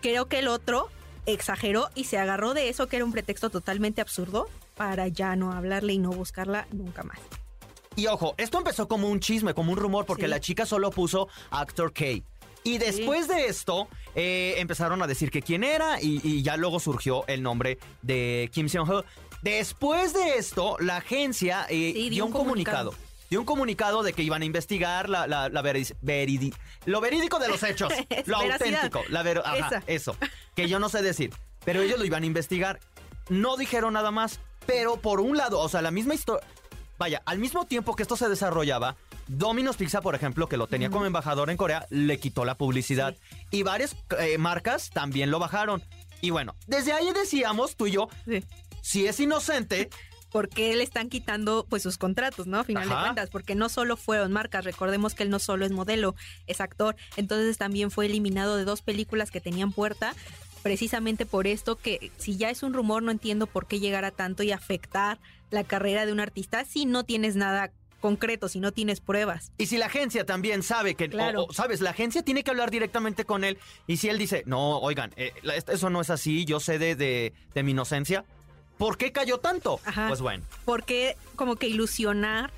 creo 0.00 0.26
que 0.26 0.38
el 0.38 0.48
otro 0.48 0.88
exageró 1.26 1.88
y 1.94 2.04
se 2.04 2.18
agarró 2.18 2.54
de 2.54 2.68
eso 2.68 2.88
que 2.88 2.96
era 2.96 3.04
un 3.04 3.12
pretexto 3.12 3.50
totalmente 3.50 4.00
absurdo 4.00 4.48
para 4.76 5.08
ya 5.08 5.36
no 5.36 5.52
hablarle 5.52 5.92
y 5.92 5.98
no 5.98 6.10
buscarla 6.10 6.66
nunca 6.72 7.02
más. 7.02 7.18
Y 8.00 8.06
ojo, 8.06 8.34
esto 8.38 8.56
empezó 8.56 8.88
como 8.88 9.08
un 9.10 9.20
chisme, 9.20 9.52
como 9.52 9.72
un 9.72 9.78
rumor, 9.78 10.06
porque 10.06 10.22
Sí. 10.24 10.28
la 10.30 10.40
chica 10.40 10.64
solo 10.64 10.90
puso 10.90 11.28
Actor 11.50 11.92
K. 11.92 12.04
Y 12.64 12.78
después 12.78 13.28
de 13.28 13.44
esto, 13.46 13.88
eh, 14.14 14.54
empezaron 14.56 15.02
a 15.02 15.06
decir 15.06 15.30
que 15.30 15.42
quién 15.42 15.64
era 15.64 16.00
y, 16.00 16.18
y 16.24 16.42
ya 16.42 16.56
luego 16.56 16.80
surgió 16.80 17.24
el 17.26 17.42
nombre 17.42 17.78
de 18.00 18.48
Kim 18.54 18.68
Seon-ho. 18.70 19.04
Después 19.42 20.14
de 20.14 20.36
esto, 20.38 20.76
la 20.80 20.96
agencia 20.98 21.66
eh, 21.68 21.92
Sí, 21.94 22.08
dio 22.08 22.24
un 22.24 22.32
comunicado. 22.32 22.94
Dio 23.28 23.38
un 23.40 23.46
comunicado 23.46 24.02
de 24.02 24.14
que 24.14 24.22
iban 24.22 24.40
a 24.40 24.44
investigar 24.46 25.08
la, 25.10 25.26
la, 25.26 25.50
la 25.50 25.62
veri- 25.62 25.94
veridi- 26.02 26.54
lo 26.86 27.00
verídico 27.02 27.38
de 27.38 27.48
los 27.48 27.62
hechos, 27.62 27.92
lo 28.26 28.36
auténtico, 28.38 29.02
la 29.10 29.22
ver- 29.22 29.42
ajá, 29.44 29.66
Esa. 29.68 29.82
eso, 29.86 30.16
que 30.56 30.68
yo 30.68 30.78
no 30.78 30.88
sé 30.88 31.02
decir, 31.02 31.32
pero 31.66 31.82
ellos 31.82 31.98
lo 31.98 32.04
iban 32.06 32.22
a 32.22 32.26
investigar. 32.26 32.80
No 33.28 33.56
dijeron 33.58 33.92
nada 33.92 34.10
más, 34.10 34.40
pero 34.66 34.96
por 34.96 35.20
un 35.20 35.36
lado, 35.36 35.60
o 35.60 35.68
sea, 35.68 35.80
la 35.82 35.90
misma 35.90 36.14
historia, 36.14 36.46
vaya, 37.00 37.22
al 37.24 37.38
mismo 37.38 37.64
tiempo 37.64 37.96
que 37.96 38.02
esto 38.02 38.14
se 38.14 38.28
desarrollaba, 38.28 38.94
Domino's 39.26 39.78
Pizza, 39.78 40.02
por 40.02 40.14
ejemplo, 40.14 40.48
que 40.48 40.58
lo 40.58 40.66
tenía 40.66 40.90
como 40.90 41.06
embajador 41.06 41.48
en 41.48 41.56
Corea, 41.56 41.86
le 41.88 42.20
quitó 42.20 42.44
la 42.44 42.56
publicidad. 42.58 43.16
Y 43.50 43.62
varias 43.62 43.96
eh, 44.18 44.36
marcas 44.36 44.90
también 44.90 45.30
lo 45.30 45.38
bajaron. 45.38 45.82
Y 46.20 46.28
bueno, 46.28 46.54
desde 46.66 46.92
ahí 46.92 47.10
decíamos, 47.14 47.74
tú 47.74 47.86
y 47.86 47.92
yo, 47.92 48.08
Sí. 48.26 48.44
si 48.82 49.06
es 49.06 49.18
inocente, 49.18 49.88
¿Por 50.30 50.48
qué 50.48 50.76
le 50.76 50.84
están 50.84 51.08
quitando 51.08 51.66
pues 51.68 51.82
sus 51.82 51.98
contratos, 51.98 52.46
no? 52.46 52.60
A 52.60 52.64
final 52.64 52.88
de 52.88 52.94
cuentas, 52.94 53.30
porque 53.30 53.56
no 53.56 53.68
solo 53.68 53.96
fueron 53.96 54.30
marcas, 54.30 54.64
recordemos 54.64 55.14
que 55.14 55.24
él 55.24 55.28
no 55.30 55.40
solo 55.40 55.66
es 55.66 55.72
modelo, 55.72 56.14
es 56.46 56.60
actor, 56.60 56.94
entonces 57.16 57.58
también 57.58 57.90
fue 57.90 58.06
eliminado 58.06 58.56
de 58.56 58.64
dos 58.64 58.80
películas 58.80 59.32
que 59.32 59.40
tenían 59.40 59.72
puerta, 59.72 60.14
precisamente 60.62 61.26
por 61.26 61.46
esto 61.46 61.76
que 61.76 62.10
si 62.18 62.36
ya 62.36 62.50
es 62.50 62.62
un 62.62 62.74
rumor 62.74 63.02
no 63.02 63.10
entiendo 63.10 63.46
por 63.46 63.66
qué 63.66 63.80
llegar 63.80 64.04
a 64.04 64.10
tanto 64.10 64.42
y 64.42 64.52
afectar 64.52 65.18
la 65.50 65.64
carrera 65.64 66.06
de 66.06 66.12
un 66.12 66.20
artista 66.20 66.64
si 66.64 66.86
no 66.86 67.04
tienes 67.04 67.36
nada 67.36 67.72
concreto, 68.00 68.48
si 68.48 68.60
no 68.60 68.72
tienes 68.72 69.00
pruebas. 69.00 69.52
Y 69.58 69.66
si 69.66 69.76
la 69.76 69.86
agencia 69.86 70.24
también 70.24 70.62
sabe 70.62 70.94
que, 70.94 71.10
Claro. 71.10 71.44
o, 71.48 71.52
sabes, 71.52 71.80
la 71.82 71.90
agencia 71.90 72.22
tiene 72.22 72.42
que 72.42 72.50
hablar 72.50 72.70
directamente 72.70 73.26
con 73.26 73.44
él. 73.44 73.58
Y 73.86 73.98
si 73.98 74.08
él 74.08 74.16
dice, 74.16 74.42
no, 74.46 74.78
oigan, 74.78 75.12
eh, 75.16 75.32
eso 75.68 75.90
no 75.90 76.00
es 76.00 76.08
así, 76.08 76.46
yo 76.46 76.60
sé 76.60 76.78
de, 76.78 76.94
de- 76.94 77.34
de 77.54 77.62
mi 77.62 77.72
inocencia, 77.72 78.24
¿por 78.78 78.96
qué 78.96 79.12
cayó 79.12 79.36
tanto? 79.38 79.80
Ajá. 79.84 80.08
Pues 80.08 80.22
bueno, 80.22 80.42
¿Por 80.64 80.84
qué 80.84 81.14
como 81.36 81.56
que 81.56 81.68
ilusionar 81.68 82.52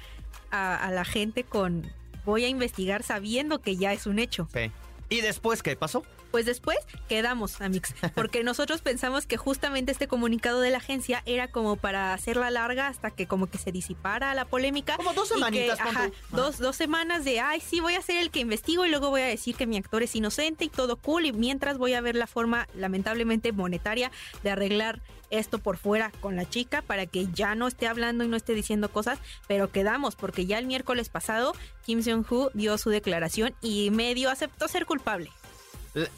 a, 0.53 0.77
a 0.77 0.91
la 0.93 1.05
gente 1.05 1.43
con 1.43 1.91
voy 2.25 2.45
a 2.45 2.49
investigar 2.49 3.03
sabiendo 3.03 3.61
que 3.61 3.77
ya 3.77 3.93
es 3.93 4.07
un 4.07 4.21
hecho? 4.21 4.49
sí. 4.53 4.71
¿Y 5.09 5.21
después 5.23 5.63
qué 5.63 5.75
pasó? 5.77 6.05
Pues 6.33 6.47
después 6.47 6.79
quedamos, 7.09 7.61
Amix, 7.61 7.95
porque 8.17 8.43
nosotros 8.43 8.81
pensamos 8.81 9.27
que 9.27 9.37
justamente 9.37 9.93
este 9.93 10.09
comunicado 10.09 10.61
de 10.61 10.71
la 10.71 10.79
agencia 10.79 11.23
era 11.27 11.49
como 11.49 11.77
para 11.77 12.15
hacerla 12.15 12.51
larga 12.51 12.89
hasta 12.89 13.11
que 13.11 13.27
como 13.27 13.47
que 13.47 13.59
se 13.59 13.71
disipara 13.71 14.35
la 14.35 14.47
polémica. 14.47 14.97
Como 14.97 15.13
dos 15.13 15.29
que, 15.29 15.35
semanitas, 15.35 15.79
ajá, 15.79 16.11
dos, 16.31 16.59
dos 16.59 16.75
semanas 16.75 17.25
de, 17.25 17.39
ay, 17.41 17.61
sí, 17.61 17.81
voy 17.81 17.95
a 17.95 18.03
ser 18.03 18.17
el 18.17 18.31
que 18.31 18.41
investigo 18.41 18.85
y 18.85 18.89
luego 18.89 19.11
voy 19.11 19.21
a 19.21 19.27
decir 19.27 19.55
que 19.55 19.67
mi 19.67 19.77
actor 19.77 20.03
es 20.03 20.17
inocente 20.17 20.65
y 20.65 20.69
todo 20.71 20.97
cool 20.97 21.27
y 21.27 21.33
mientras 21.33 21.77
voy 21.79 21.95
a 21.95 22.01
ver 22.01 22.17
la 22.17 22.27
forma, 22.27 22.67
lamentablemente, 22.75 23.53
monetaria 23.53 24.11
de 24.43 24.51
arreglar 24.51 25.03
esto 25.31 25.59
por 25.59 25.77
fuera 25.77 26.13
con 26.21 26.37
la 26.37 26.49
chica 26.49 26.83
para 26.83 27.07
que 27.07 27.27
ya 27.33 27.55
no 27.55 27.67
esté 27.67 27.89
hablando 27.89 28.25
y 28.25 28.29
no 28.29 28.37
esté 28.37 28.55
diciendo 28.55 28.91
cosas, 28.91 29.19
pero 29.49 29.71
quedamos 29.71 30.15
porque 30.15 30.47
ya 30.47 30.59
el 30.59 30.67
miércoles 30.67 31.09
pasado 31.09 31.55
Kim 31.85 32.03
Jong-ho 32.05 32.51
dio 32.55 32.79
su 32.79 32.91
declaración 32.91 33.55
y 33.61 33.91
medio 33.91 34.31
aceptó 34.31 34.69
ser 34.69 34.87
culpable. 34.87 35.31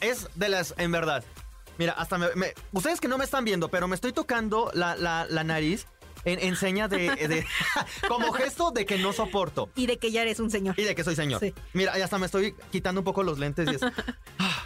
Es 0.01 0.27
de 0.35 0.49
las, 0.49 0.73
en 0.77 0.91
verdad. 0.91 1.23
Mira, 1.77 1.91
hasta 1.93 2.17
me, 2.17 2.27
me- 2.35 2.53
ustedes 2.71 3.01
que 3.01 3.07
no 3.07 3.17
me 3.17 3.25
están 3.25 3.43
viendo, 3.43 3.67
pero 3.69 3.87
me 3.87 3.95
estoy 3.95 4.13
tocando 4.13 4.71
la, 4.73 4.95
la- 4.95 5.25
la 5.29 5.43
nariz 5.43 5.87
en, 6.23 6.39
en 6.39 6.55
seña 6.55 6.87
de, 6.87 7.09
de- 7.15 7.45
como 8.07 8.31
gesto 8.31 8.71
de 8.71 8.85
que 8.85 8.97
no 8.97 9.11
soporto. 9.13 9.69
Y 9.75 9.85
de 9.87 9.97
que 9.97 10.11
ya 10.11 10.21
eres 10.21 10.39
un 10.39 10.49
señor. 10.49 10.75
Y 10.79 10.83
de 10.83 10.95
que 10.95 11.03
soy 11.03 11.15
señor. 11.15 11.41
Sí. 11.41 11.53
Mira, 11.73 11.97
y 11.99 12.01
hasta 12.01 12.17
me 12.17 12.25
estoy 12.27 12.55
quitando 12.71 13.01
un 13.01 13.05
poco 13.05 13.23
los 13.23 13.37
lentes. 13.39 13.67
Y 13.71 13.75
es, 13.75 13.81
Ah. 14.39 14.63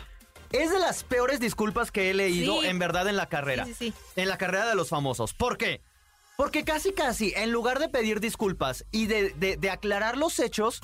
Es 0.51 0.71
de 0.71 0.79
las 0.79 1.03
peores 1.03 1.39
disculpas 1.39 1.91
que 1.91 2.09
he 2.09 2.13
leído 2.15 2.61
Sí. 2.61 2.67
en 2.67 2.79
verdad 2.79 3.07
en 3.07 3.17
la 3.17 3.27
carrera. 3.29 3.65
Sí, 3.65 3.73
sí, 3.75 3.93
En 4.15 4.27
la 4.29 4.37
carrera 4.37 4.67
de 4.67 4.73
los 4.75 4.89
famosos. 4.89 5.33
¿Por 5.33 5.57
qué? 5.57 5.81
Porque 6.37 6.63
casi 6.63 6.91
casi, 6.93 7.33
en 7.35 7.51
lugar 7.51 7.77
de 7.79 7.89
pedir 7.89 8.19
disculpas 8.19 8.85
y 8.91 9.05
de, 9.07 9.29
de- 9.31 9.57
de 9.57 9.69
aclarar 9.69 10.17
los 10.17 10.39
hechos, 10.39 10.81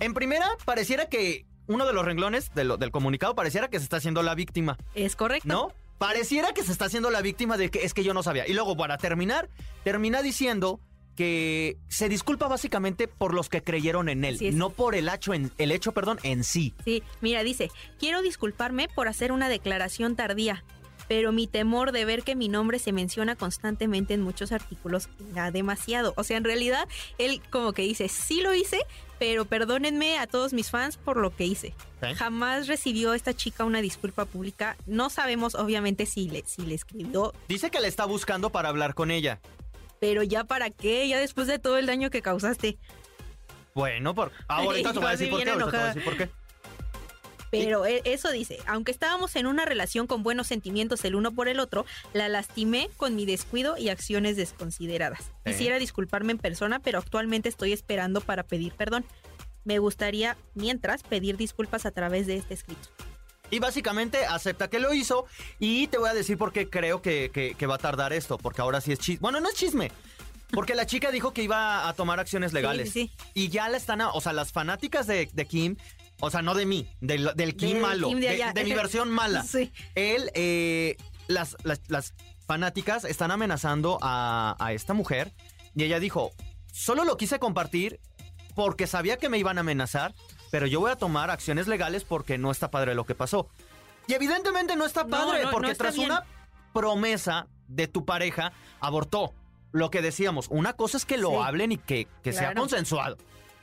en 0.00 0.12
primera 0.14 0.48
pareciera 0.64 1.08
que 1.08 1.44
uno 1.68 1.86
de 1.86 1.92
los 1.92 2.04
renglones 2.04 2.52
de 2.54 2.64
lo- 2.64 2.76
del 2.76 2.90
comunicado 2.90 3.34
pareciera 3.34 3.68
que 3.68 3.78
se 3.78 3.84
está 3.84 3.96
haciendo 3.98 4.22
la 4.22 4.34
víctima, 4.34 4.76
Es 4.94 5.16
correcto. 5.16 5.48
¿no? 5.48 5.72
Pareciera 5.98 6.52
que 6.52 6.62
se 6.62 6.72
está 6.72 6.84
haciendo 6.86 7.10
la 7.10 7.22
víctima 7.22 7.56
de 7.56 7.70
que 7.70 7.84
es 7.84 7.94
que 7.94 8.04
yo 8.04 8.12
no 8.14 8.22
sabía. 8.22 8.46
Y 8.46 8.52
luego, 8.52 8.76
para 8.76 8.98
terminar, 8.98 9.48
termina 9.82 10.20
diciendo 10.22 10.78
que 11.16 11.78
se 11.88 12.08
disculpa 12.10 12.46
básicamente 12.48 13.08
por 13.08 13.32
los 13.32 13.48
que 13.48 13.62
creyeron 13.62 14.10
en 14.10 14.24
él, 14.24 14.38
no 14.58 14.68
por 14.70 14.94
el 14.94 15.08
hecho 15.08 15.32
en, 15.32 15.50
el 15.56 15.72
hecho, 15.72 15.92
perdón, 15.92 16.18
en 16.22 16.44
sí. 16.44 16.74
Sí, 16.84 17.02
mira, 17.22 17.42
dice, 17.42 17.70
quiero 17.98 18.20
disculparme 18.20 18.88
por 18.94 19.08
hacer 19.08 19.32
una 19.32 19.48
declaración 19.48 20.14
tardía, 20.16 20.62
pero 21.08 21.32
mi 21.32 21.46
temor 21.46 21.92
de 21.92 22.04
ver 22.04 22.22
que 22.22 22.36
mi 22.36 22.48
nombre 22.48 22.78
se 22.78 22.92
menciona 22.92 23.34
constantemente 23.34 24.12
en 24.12 24.20
muchos 24.20 24.52
artículos 24.52 25.08
era 25.32 25.50
demasiado. 25.50 26.12
O 26.18 26.24
sea, 26.24 26.36
en 26.36 26.44
realidad, 26.44 26.86
él 27.16 27.40
como 27.50 27.72
que 27.72 27.80
dice, 27.82 28.08
sí 28.08 28.42
lo 28.42 28.52
hice, 28.52 28.80
pero 29.18 29.44
perdónenme 29.44 30.18
a 30.18 30.26
todos 30.26 30.52
mis 30.52 30.70
fans 30.70 30.96
por 30.96 31.16
lo 31.16 31.34
que 31.34 31.44
hice. 31.44 31.74
¿Eh? 32.02 32.14
Jamás 32.14 32.66
recibió 32.66 33.14
esta 33.14 33.34
chica 33.34 33.64
una 33.64 33.80
disculpa 33.80 34.24
pública. 34.24 34.76
No 34.86 35.08
sabemos, 35.10 35.54
obviamente, 35.54 36.06
si 36.06 36.28
le, 36.28 36.44
si 36.46 36.62
le 36.62 36.74
escribió, 36.74 37.32
Dice 37.48 37.70
que 37.70 37.80
le 37.80 37.88
está 37.88 38.04
buscando 38.04 38.50
para 38.50 38.68
hablar 38.68 38.94
con 38.94 39.10
ella. 39.10 39.40
pero 39.98 40.22
ya 40.22 40.44
para 40.44 40.70
qué, 40.70 41.08
ya 41.08 41.18
después 41.18 41.46
de 41.46 41.58
todo 41.58 41.78
el 41.78 41.86
daño 41.86 42.10
que 42.10 42.20
causaste. 42.22 42.78
Bueno, 43.74 44.14
por 44.14 44.32
ahorita 44.48 44.92
te 44.92 44.98
voy 44.98 45.08
a 45.08 45.10
decir 45.12 45.30
por 45.30 46.16
qué. 46.16 46.30
Pero 47.50 47.86
e- 47.86 48.02
eso 48.04 48.30
dice, 48.30 48.58
aunque 48.66 48.90
estábamos 48.92 49.36
en 49.36 49.46
una 49.46 49.64
relación 49.64 50.06
con 50.06 50.22
buenos 50.22 50.46
sentimientos 50.48 51.04
el 51.04 51.14
uno 51.14 51.32
por 51.32 51.48
el 51.48 51.60
otro, 51.60 51.86
la 52.12 52.28
lastimé 52.28 52.90
con 52.96 53.14
mi 53.16 53.24
descuido 53.26 53.76
y 53.78 53.88
acciones 53.88 54.36
desconsideradas. 54.36 55.20
Sí. 55.44 55.52
Quisiera 55.52 55.78
disculparme 55.78 56.32
en 56.32 56.38
persona, 56.38 56.80
pero 56.80 56.98
actualmente 56.98 57.48
estoy 57.48 57.72
esperando 57.72 58.20
para 58.20 58.42
pedir 58.42 58.72
perdón. 58.72 59.04
Me 59.64 59.78
gustaría, 59.80 60.36
mientras, 60.54 61.02
pedir 61.02 61.36
disculpas 61.36 61.86
a 61.86 61.90
través 61.90 62.26
de 62.26 62.36
este 62.36 62.54
escrito. 62.54 62.88
Y 63.50 63.58
básicamente 63.60 64.24
acepta 64.26 64.68
que 64.68 64.78
lo 64.80 64.92
hizo. 64.92 65.24
Y 65.60 65.86
te 65.88 65.98
voy 65.98 66.08
a 66.08 66.14
decir 66.14 66.36
por 66.38 66.52
qué 66.52 66.68
creo 66.68 67.00
que, 67.02 67.30
que- 67.32 67.54
que 67.56 67.66
va 67.66 67.76
a 67.76 67.78
tardar 67.78 68.12
esto. 68.12 68.38
Porque 68.38 68.60
ahora 68.60 68.80
sí 68.80 68.92
es 68.92 68.98
chisme. 68.98 69.20
Bueno, 69.22 69.40
no 69.40 69.48
es 69.48 69.54
chisme. 69.54 69.90
Porque 70.52 70.74
la 70.76 70.86
chica 70.86 71.10
dijo 71.10 71.32
que 71.32 71.42
iba 71.42 71.88
a 71.88 71.92
tomar 71.94 72.20
acciones 72.20 72.52
legales. 72.52 72.92
sí, 72.92 73.10
Y 73.34 73.48
ya 73.48 73.68
la 73.68 73.76
están. 73.76 74.00
a- 74.00 74.10
o 74.12 74.20
sea, 74.20 74.32
las 74.32 74.52
fanáticas 74.52 75.06
de, 75.08 75.28
de 75.32 75.46
Kim. 75.46 75.76
O 76.20 76.30
sea, 76.30 76.42
no 76.42 76.54
de 76.54 76.66
mí, 76.66 76.88
del, 77.00 77.30
del 77.34 77.56
Kim 77.56 77.80
malo. 77.80 78.08
Kim 78.08 78.20
de 78.20 78.28
de, 78.28 78.34
allá. 78.34 78.52
de 78.52 78.64
mi 78.64 78.72
versión 78.72 79.10
mala. 79.10 79.42
Sí. 79.48 79.72
Él, 79.94 80.30
eh, 80.34 80.96
las, 81.28 81.56
las, 81.62 81.80
las 81.88 82.14
fanáticas 82.46 83.04
están 83.04 83.30
amenazando 83.30 83.98
a, 84.02 84.56
a 84.58 84.72
esta 84.72 84.94
mujer. 84.94 85.32
Y 85.74 85.84
ella 85.84 86.00
dijo: 86.00 86.30
Solo 86.72 87.04
lo 87.04 87.16
quise 87.16 87.38
compartir 87.38 88.00
porque 88.54 88.86
sabía 88.86 89.16
que 89.18 89.28
me 89.28 89.38
iban 89.38 89.58
a 89.58 89.60
amenazar. 89.60 90.14
Pero 90.50 90.66
yo 90.66 90.78
voy 90.80 90.90
a 90.92 90.96
tomar 90.96 91.30
acciones 91.30 91.66
legales 91.66 92.04
porque 92.04 92.38
no 92.38 92.50
está 92.50 92.70
padre 92.70 92.94
lo 92.94 93.04
que 93.04 93.14
pasó. 93.16 93.48
Y 94.06 94.14
evidentemente 94.14 94.76
no 94.76 94.86
está 94.86 95.04
padre, 95.06 95.42
no, 95.42 95.50
porque 95.50 95.66
no 95.66 95.72
está 95.72 95.84
tras 95.84 95.96
bien. 95.96 96.10
una 96.12 96.24
promesa 96.72 97.48
de 97.66 97.88
tu 97.88 98.04
pareja, 98.04 98.52
abortó. 98.80 99.34
Lo 99.72 99.90
que 99.90 100.00
decíamos, 100.02 100.46
una 100.48 100.74
cosa 100.74 100.96
es 100.96 101.04
que 101.04 101.16
lo 101.18 101.30
Sí. 101.30 101.36
hablen 101.42 101.72
y 101.72 101.78
que, 101.78 102.06
que 102.22 102.32
sea 102.32 102.54
consensuado. 102.54 103.16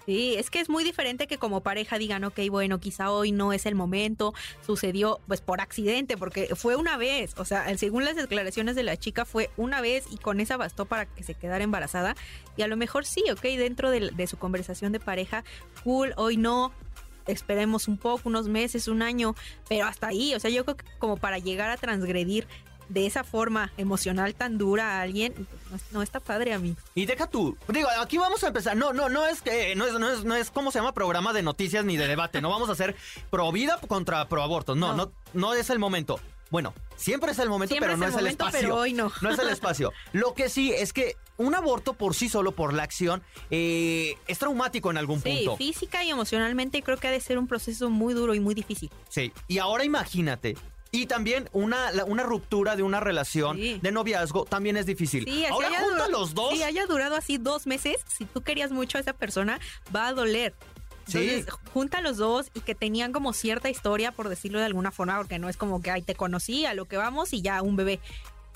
Sí, 0.05 0.35
es 0.35 0.49
que 0.49 0.59
es 0.59 0.69
muy 0.69 0.83
diferente 0.83 1.27
que 1.27 1.37
como 1.37 1.61
pareja 1.61 1.97
digan, 1.97 2.23
ok, 2.23 2.39
bueno, 2.49 2.79
quizá 2.79 3.11
hoy 3.11 3.31
no 3.31 3.53
es 3.53 3.65
el 3.65 3.75
momento, 3.75 4.33
sucedió 4.65 5.21
pues 5.27 5.39
por 5.41 5.61
accidente, 5.61 6.17
porque 6.17 6.55
fue 6.55 6.75
una 6.75 6.97
vez, 6.97 7.33
o 7.37 7.45
sea, 7.45 7.75
según 7.77 8.03
las 8.03 8.15
declaraciones 8.15 8.75
de 8.75 8.83
la 8.83 8.97
chica 8.97 9.23
fue 9.23 9.49
una 9.55 9.79
vez 9.79 10.05
y 10.09 10.17
con 10.17 10.39
esa 10.39 10.57
bastó 10.57 10.85
para 10.85 11.05
que 11.05 11.23
se 11.23 11.35
quedara 11.35 11.63
embarazada 11.63 12.15
y 12.57 12.63
a 12.63 12.67
lo 12.67 12.75
mejor 12.75 13.05
sí, 13.05 13.23
ok, 13.31 13.41
dentro 13.41 13.91
de, 13.91 14.11
de 14.11 14.27
su 14.27 14.37
conversación 14.37 14.91
de 14.91 14.99
pareja, 14.99 15.43
cool, 15.83 16.13
hoy 16.17 16.35
no, 16.35 16.73
esperemos 17.27 17.87
un 17.87 17.97
poco, 17.97 18.27
unos 18.29 18.47
meses, 18.47 18.87
un 18.87 19.01
año, 19.01 19.35
pero 19.69 19.85
hasta 19.85 20.07
ahí, 20.07 20.35
o 20.35 20.39
sea, 20.39 20.49
yo 20.49 20.65
creo 20.65 20.77
que 20.77 20.85
como 20.99 21.17
para 21.17 21.37
llegar 21.37 21.69
a 21.69 21.77
transgredir 21.77 22.47
de 22.89 23.05
esa 23.05 23.23
forma 23.23 23.71
emocional 23.77 24.35
tan 24.35 24.57
dura 24.57 24.97
a 24.97 25.01
alguien, 25.01 25.33
pues, 25.69 25.81
no, 25.91 26.01
está 26.01 26.19
padre 26.19 26.53
a 26.53 26.59
mí. 26.59 26.75
Y 26.95 27.05
deja 27.05 27.27
tú, 27.27 27.57
digo, 27.67 27.89
aquí 27.99 28.17
vamos 28.17 28.43
a 28.43 28.47
empezar. 28.47 28.75
No, 28.75 28.93
no, 28.93 29.09
no 29.09 29.25
es 29.25 29.41
que 29.41 29.75
no 29.75 29.85
es, 29.85 29.93
no 29.93 30.09
es, 30.09 30.23
no 30.23 30.35
es 30.35 30.51
como 30.51 30.71
se 30.71 30.79
llama 30.79 30.93
programa 30.93 31.33
de 31.33 31.43
noticias 31.43 31.85
ni 31.85 31.97
de 31.97 32.07
debate. 32.07 32.41
No 32.41 32.49
vamos 32.49 32.69
a 32.69 32.73
hacer 32.73 32.95
pro 33.29 33.51
vida 33.51 33.79
contra 33.87 34.27
pro 34.27 34.43
aborto. 34.43 34.75
No, 34.75 34.95
no, 34.95 35.11
no, 35.33 35.53
es 35.53 35.69
el 35.69 35.79
momento. 35.79 36.19
Bueno, 36.49 36.73
siempre 36.95 37.31
es 37.31 37.39
el 37.39 37.49
momento, 37.49 37.75
pero 37.79 37.97
no 37.97 38.05
es, 38.05 38.15
el 38.15 38.27
espacio. 38.27 38.59
Pero 38.59 38.75
hoy 38.75 38.93
no. 38.93 39.11
No 39.21 39.31
es 39.31 39.39
el 39.39 39.49
espacio. 39.49 39.91
Lo 40.11 40.35
que 40.35 40.49
sí 40.49 40.71
es 40.71 40.93
que 40.93 41.15
un 41.37 41.55
aborto 41.55 41.93
por 41.93 42.13
sí 42.13 42.29
solo, 42.29 42.51
por 42.51 42.73
la 42.73 42.83
acción, 42.83 43.23
eh, 43.49 44.17
es 44.27 44.37
traumático 44.37 44.91
en 44.91 44.97
algún 44.97 45.21
punto. 45.21 45.57
Sí, 45.57 45.73
física 45.73 46.03
y 46.03 46.11
emocionalmente 46.11 46.81
creo 46.83 46.97
que 46.97 47.07
ha 47.07 47.11
de 47.11 47.21
ser 47.21 47.39
un 47.39 47.47
proceso 47.47 47.89
muy 47.89 48.13
duro 48.13 48.35
y 48.35 48.39
muy 48.39 48.53
difícil. 48.53 48.91
Sí, 49.09 49.33
y 49.47 49.57
ahora 49.57 49.83
imagínate 49.83 50.55
y 50.93 51.07
también 51.07 51.49
una, 51.53 51.91
una 52.05 52.21
ruptura 52.21 52.75
de 52.75 52.83
una 52.83 52.99
relación 52.99 53.57
de 53.57 53.91
noviazgo 53.91 54.45
también 54.45 54.77
es 54.77 54.85
difícil. 54.85 55.25
Sí, 55.25 55.43
Ahora 55.47 55.69
junta 55.79 56.07
los 56.07 56.35
dos. 56.35 56.53
Si 56.53 56.61
haya 56.61 56.85
durado 56.85 57.15
así 57.15 57.39
dos 57.39 57.65
meses, 57.65 57.97
si 58.07 58.25
tú 58.25 58.41
querías 58.41 58.71
mucho 58.71 58.99
a 58.99 59.01
esa 59.01 59.13
persona, 59.13 59.59
va 59.93 60.07
a 60.07 60.13
doler. 60.13 60.53
Entonces, 61.07 61.47
junta 61.73 61.99
los 61.99 62.17
dos 62.17 62.51
y 62.53 62.59
que 62.61 62.75
tenían 62.75 63.11
como 63.11 63.33
cierta 63.33 63.71
historia, 63.71 64.11
por 64.11 64.29
decirlo 64.29 64.59
de 64.59 64.65
alguna 64.65 64.91
forma, 64.91 65.17
porque 65.17 65.39
no 65.39 65.49
es 65.49 65.57
como 65.57 65.81
que, 65.81 65.89
ay, 65.89 66.03
te 66.03 66.13
conocí, 66.13 66.67
a 66.67 66.75
lo 66.75 66.85
que 66.85 66.95
vamos 66.95 67.33
y 67.33 67.41
ya 67.41 67.63
un 67.63 67.75
bebé. 67.75 67.99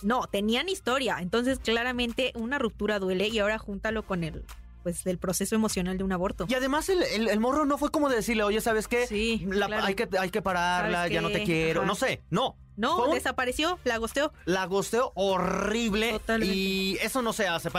No, 0.04 0.28
tenían 0.28 0.70
historia. 0.70 1.18
Entonces, 1.20 1.58
claramente 1.58 2.34
una 2.36 2.60
ruptura 2.60 3.00
duele 3.00 3.30
y 3.30 3.40
ahora 3.40 3.58
júntalo 3.58 4.04
con 4.04 4.24
el 4.24 4.46
pues 4.88 5.04
del 5.04 5.18
proceso 5.18 5.54
emocional 5.54 5.98
de 5.98 6.06
un 6.06 6.14
aborto. 6.14 6.46
Y 6.48 6.54
además 6.54 6.88
el, 6.88 7.40
morro 7.42 7.66
no 7.66 7.78
fue 7.78 7.92
como 7.92 8.08
decirle, 8.08 8.44
oye, 8.44 8.62
¿sabes 8.62 8.88
qué? 8.88 9.06
Sí, 9.06 9.46
hay, 9.84 9.96
que, 9.96 10.08
hay 10.18 10.30
que 10.30 10.42
pararla, 10.42 11.10
ya 11.10 11.20
no 11.20 11.30
te 11.30 11.44
quiero. 11.44 11.86
No 11.86 11.94
sé, 11.94 12.22
no. 12.30 12.56
No, 12.78 13.14
desapareció, 13.14 13.80
la 13.84 13.98
gosteó. 13.98 14.32
La 14.46 14.66
gosteó 14.66 15.12
horrible. 15.16 16.14
Totalmente. 16.14 16.56
Y 16.56 16.98
eso 17.02 17.22
no 17.22 17.34
se 17.34 17.50
hace. 17.50 17.70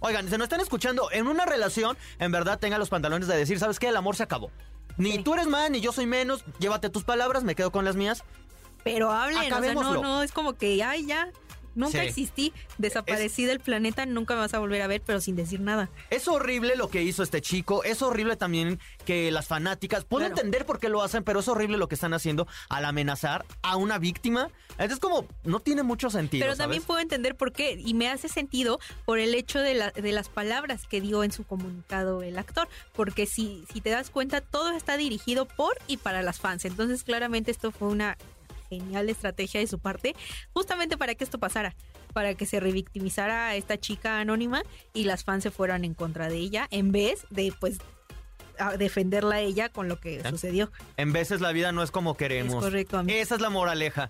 Oigan, 0.00 0.28
se 0.28 0.36
nos 0.36 0.44
están 0.44 0.60
escuchando 0.60 1.10
en 1.10 1.26
una 1.26 1.46
relación, 1.46 1.96
en 2.18 2.32
verdad 2.32 2.58
tenga 2.58 2.76
los 2.76 2.90
pantalones 2.90 3.28
de 3.28 3.36
decir, 3.38 3.58
¿sabes 3.58 3.78
qué? 3.78 3.88
El 3.88 3.96
amor 3.96 4.14
se 4.14 4.24
acabó. 4.24 4.50
Ni 4.98 5.22
tú 5.22 5.32
eres 5.32 5.46
más, 5.46 5.70
ni 5.70 5.80
yo 5.80 5.92
soy 5.92 6.04
menos. 6.04 6.44
Llévate 6.58 6.90
tus 6.90 7.04
palabras, 7.04 7.44
me 7.44 7.54
quedo 7.54 7.72
con 7.72 7.86
las 7.86 7.96
mías. 7.96 8.24
Pero 8.84 9.10
hablen, 9.10 9.50
o 9.50 9.62
sea, 9.62 9.74
no, 9.74 10.02
no, 10.02 10.22
es 10.22 10.32
como 10.32 10.52
que, 10.52 10.82
ay, 10.82 11.06
ya, 11.06 11.30
Nunca 11.78 12.02
existí, 12.02 12.52
desaparecí 12.76 13.44
del 13.44 13.60
planeta, 13.60 14.04
nunca 14.04 14.34
me 14.34 14.40
vas 14.40 14.54
a 14.54 14.58
volver 14.58 14.82
a 14.82 14.86
ver, 14.88 15.00
pero 15.00 15.20
sin 15.20 15.36
decir 15.36 15.60
nada. 15.60 15.88
Es 16.10 16.26
horrible 16.26 16.74
lo 16.74 16.90
que 16.90 17.02
hizo 17.02 17.22
este 17.22 17.40
chico, 17.40 17.84
es 17.84 18.02
horrible 18.02 18.36
también 18.36 18.80
que 19.04 19.30
las 19.30 19.46
fanáticas, 19.46 20.04
puedo 20.04 20.26
entender 20.26 20.66
por 20.66 20.80
qué 20.80 20.88
lo 20.88 21.02
hacen, 21.02 21.22
pero 21.22 21.40
es 21.40 21.48
horrible 21.48 21.78
lo 21.78 21.88
que 21.88 21.94
están 21.94 22.14
haciendo 22.14 22.48
al 22.68 22.84
amenazar 22.84 23.46
a 23.62 23.76
una 23.76 23.98
víctima. 23.98 24.50
Es 24.78 24.98
como, 24.98 25.26
no 25.44 25.60
tiene 25.60 25.82
mucho 25.82 26.10
sentido. 26.10 26.44
Pero 26.44 26.56
también 26.56 26.82
puedo 26.82 27.00
entender 27.00 27.36
por 27.36 27.52
qué, 27.52 27.72
y 27.78 27.94
me 27.94 28.08
hace 28.08 28.28
sentido 28.28 28.80
por 29.04 29.18
el 29.18 29.34
hecho 29.34 29.60
de, 29.60 29.92
de 29.94 30.12
las 30.12 30.28
palabras 30.28 30.86
que 30.88 31.00
dio 31.00 31.22
en 31.22 31.32
su 31.32 31.44
comunicado 31.44 32.22
el 32.22 32.38
actor, 32.38 32.68
porque 32.92 33.26
si, 33.26 33.64
si 33.72 33.80
te 33.80 33.90
das 33.90 34.10
cuenta, 34.10 34.40
todo 34.40 34.72
está 34.72 34.96
dirigido 34.96 35.46
por 35.46 35.78
y 35.86 35.96
para 35.96 36.22
las 36.22 36.40
fans. 36.40 36.64
Entonces, 36.64 37.04
claramente 37.04 37.50
esto 37.50 37.70
fue 37.70 37.88
una 37.88 38.16
genial 38.68 39.08
estrategia 39.08 39.60
de 39.60 39.66
su 39.66 39.78
parte, 39.78 40.14
justamente 40.52 40.96
para 40.96 41.14
que 41.14 41.24
esto 41.24 41.38
pasara, 41.38 41.74
para 42.12 42.34
que 42.34 42.46
se 42.46 42.60
revictimizara 42.60 43.48
a 43.48 43.56
esta 43.56 43.78
chica 43.78 44.20
anónima 44.20 44.62
y 44.94 45.04
las 45.04 45.24
fans 45.24 45.42
se 45.42 45.50
fueran 45.50 45.84
en 45.84 45.94
contra 45.94 46.28
de 46.28 46.36
ella, 46.36 46.68
en 46.70 46.92
vez 46.92 47.26
de 47.30 47.52
pues 47.58 47.78
defenderla 48.78 49.36
a 49.36 49.40
ella 49.40 49.68
con 49.68 49.88
lo 49.88 50.00
que 50.00 50.16
¿Eh? 50.16 50.22
sucedió. 50.28 50.70
En 50.96 51.12
veces 51.12 51.40
la 51.40 51.52
vida 51.52 51.72
no 51.72 51.82
es 51.82 51.90
como 51.90 52.16
queremos. 52.16 52.54
Es 52.54 52.60
correcto. 52.60 53.04
Esa 53.06 53.34
es 53.36 53.40
la 53.40 53.50
moraleja. 53.50 54.08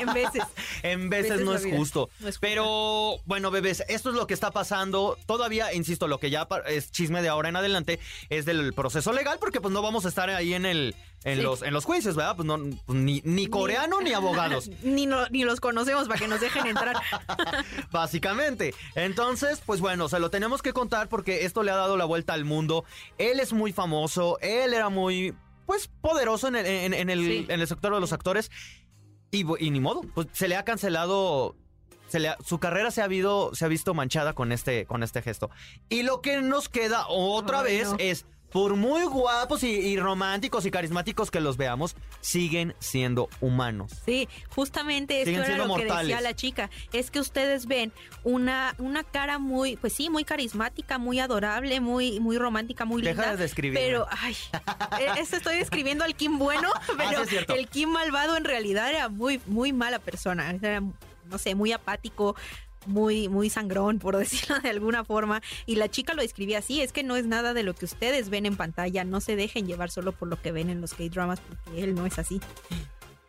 en 0.00 0.12
veces. 0.14 0.42
en 0.82 1.10
veces, 1.10 1.42
no, 1.42 1.54
es 1.54 1.66
justo. 1.66 2.10
Pero 2.40 3.16
bueno, 3.26 3.50
bebés, 3.50 3.84
esto 3.88 4.10
es 4.10 4.16
lo 4.16 4.26
que 4.26 4.34
está 4.34 4.50
pasando. 4.50 5.18
Todavía, 5.26 5.74
insisto, 5.74 6.08
lo 6.08 6.18
que 6.18 6.30
ya 6.30 6.48
es 6.66 6.90
chisme 6.90 7.22
de 7.22 7.28
ahora 7.28 7.48
en 7.48 7.56
adelante 7.56 8.00
es 8.28 8.44
del 8.44 8.72
proceso 8.72 9.12
legal, 9.12 9.38
porque 9.38 9.60
pues 9.60 9.72
no 9.72 9.82
vamos 9.82 10.04
a 10.06 10.08
estar 10.08 10.30
ahí 10.30 10.54
en 10.54 10.66
el 10.66 10.94
en, 11.24 11.42
los, 11.42 11.62
en 11.62 11.74
los 11.74 11.84
juicios, 11.84 12.16
¿verdad? 12.16 12.36
Pues 12.36 12.46
no, 12.46 12.58
pues, 12.58 12.98
ni, 12.98 13.20
ni 13.24 13.46
coreano 13.46 14.00
ni, 14.00 14.12
abogados. 14.14 14.70
ni, 14.82 15.06
ni 15.06 15.44
los 15.44 15.60
conocemos 15.60 16.08
para 16.08 16.18
que 16.18 16.28
nos 16.28 16.40
dejen 16.40 16.66
entrar. 16.66 16.96
Básicamente. 17.92 18.74
Entonces, 18.94 19.62
pues 19.64 19.80
bueno, 19.80 20.08
se 20.08 20.18
lo 20.18 20.30
tenemos 20.30 20.62
que 20.62 20.72
contar 20.72 21.08
porque 21.08 21.44
esto 21.44 21.62
le 21.62 21.70
ha 21.70 21.76
dado 21.76 21.96
la 21.96 22.04
vuelta 22.04 22.32
al 22.32 22.44
mundo. 22.44 22.84
Él 23.18 23.40
es 23.40 23.52
muy 23.52 23.72
famoso, 23.72 24.38
él 24.40 24.72
era 24.72 24.88
muy, 24.88 25.34
pues, 25.66 25.88
poderoso 26.00 26.48
en 26.48 26.56
el, 26.56 26.66
en, 26.66 27.10
el, 27.10 27.50
en 27.50 27.60
el 27.60 27.66
sector 27.66 27.94
de 27.94 28.00
los 28.00 28.12
actores. 28.12 28.50
Y, 29.30 29.44
y, 29.64 29.70
ni 29.70 29.78
modo, 29.78 30.02
pues 30.14 30.26
se 30.32 30.48
le 30.48 30.56
ha 30.56 30.64
cancelado 30.64 31.54
se 32.08 32.18
le 32.18 32.34
su 32.44 32.58
carrera 32.58 32.90
se 32.90 33.02
ha, 33.02 33.04
habido, 33.04 33.54
se 33.54 33.64
ha 33.64 33.68
visto 33.68 33.94
manchada 33.94 34.32
con 34.32 34.50
este, 34.50 34.84
con 34.86 35.04
este 35.04 35.22
gesto. 35.22 35.50
Y 35.88 36.02
lo 36.02 36.20
que 36.20 36.40
nos 36.42 36.68
queda 36.68 37.06
otra 37.06 37.62
vez 37.62 37.88
es 37.98 38.26
por 38.52 38.76
muy 38.76 39.04
guapos 39.04 39.62
y, 39.62 39.96
románticos 39.96 40.66
y 40.66 40.70
carismáticos 40.70 41.30
que 41.30 41.40
los 41.40 41.56
veamos, 41.56 41.94
siguen 42.20 42.74
siendo 42.78 43.28
humanos. 43.40 43.92
Sí, 44.04 44.28
justamente 44.54 45.22
esto 45.22 45.42
era 45.42 45.66
lo 45.66 45.76
que 45.76 45.84
decía 45.84 46.20
la 46.20 46.34
chica. 46.34 46.70
Es 46.92 47.10
que 47.10 47.20
ustedes 47.20 47.66
ven 47.66 47.92
una, 48.24 48.74
una 48.78 49.04
cara 49.04 49.38
muy, 49.38 49.76
pues 49.76 49.92
sí, 49.92 50.10
muy 50.10 50.24
carismática, 50.24 50.98
muy 50.98 51.20
adorable, 51.20 51.80
muy, 51.80 52.20
muy 52.20 52.38
romántica, 52.38 52.84
muy 52.84 53.02
linda. 53.02 53.22
Deja 53.22 53.36
de 53.36 53.42
describir. 53.42 53.78
Pero, 53.78 54.06
ay, 54.10 54.36
e, 55.00 55.20
esto 55.20 55.36
estoy 55.36 55.56
describiendo 55.56 56.04
al 56.04 56.14
Kim 56.14 56.38
bueno, 56.38 56.68
ah, 56.74 56.80
pero 56.96 57.54
el 57.54 57.68
Kim 57.68 57.90
malvado 57.90 58.36
en 58.36 58.44
realidad 58.44 58.88
era 58.90 59.08
muy, 59.08 59.40
muy 59.46 59.72
mala 59.72 59.98
persona. 59.98 60.50
Era, 60.50 60.80
no 60.80 61.38
sé, 61.38 61.54
muy 61.54 61.72
apático, 61.72 62.34
muy, 62.86 63.28
muy 63.28 63.50
sangrón, 63.50 63.98
por 63.98 64.16
decirlo 64.18 64.58
de 64.60 64.70
alguna 64.70 65.04
forma. 65.04 65.42
Y 65.66 65.76
la 65.76 65.88
chica 65.88 66.14
lo 66.14 66.22
escribía 66.22 66.58
así, 66.58 66.80
es 66.80 66.92
que 66.92 67.02
no 67.02 67.16
es 67.16 67.26
nada 67.26 67.54
de 67.54 67.62
lo 67.62 67.74
que 67.74 67.84
ustedes 67.84 68.30
ven 68.30 68.46
en 68.46 68.56
pantalla, 68.56 69.04
no 69.04 69.20
se 69.20 69.36
dejen 69.36 69.66
llevar 69.66 69.90
solo 69.90 70.12
por 70.12 70.28
lo 70.28 70.40
que 70.40 70.52
ven 70.52 70.70
en 70.70 70.80
los 70.80 70.94
K-Dramas, 70.94 71.40
porque 71.40 71.82
él 71.82 71.94
no 71.94 72.06
es 72.06 72.18
así. 72.18 72.40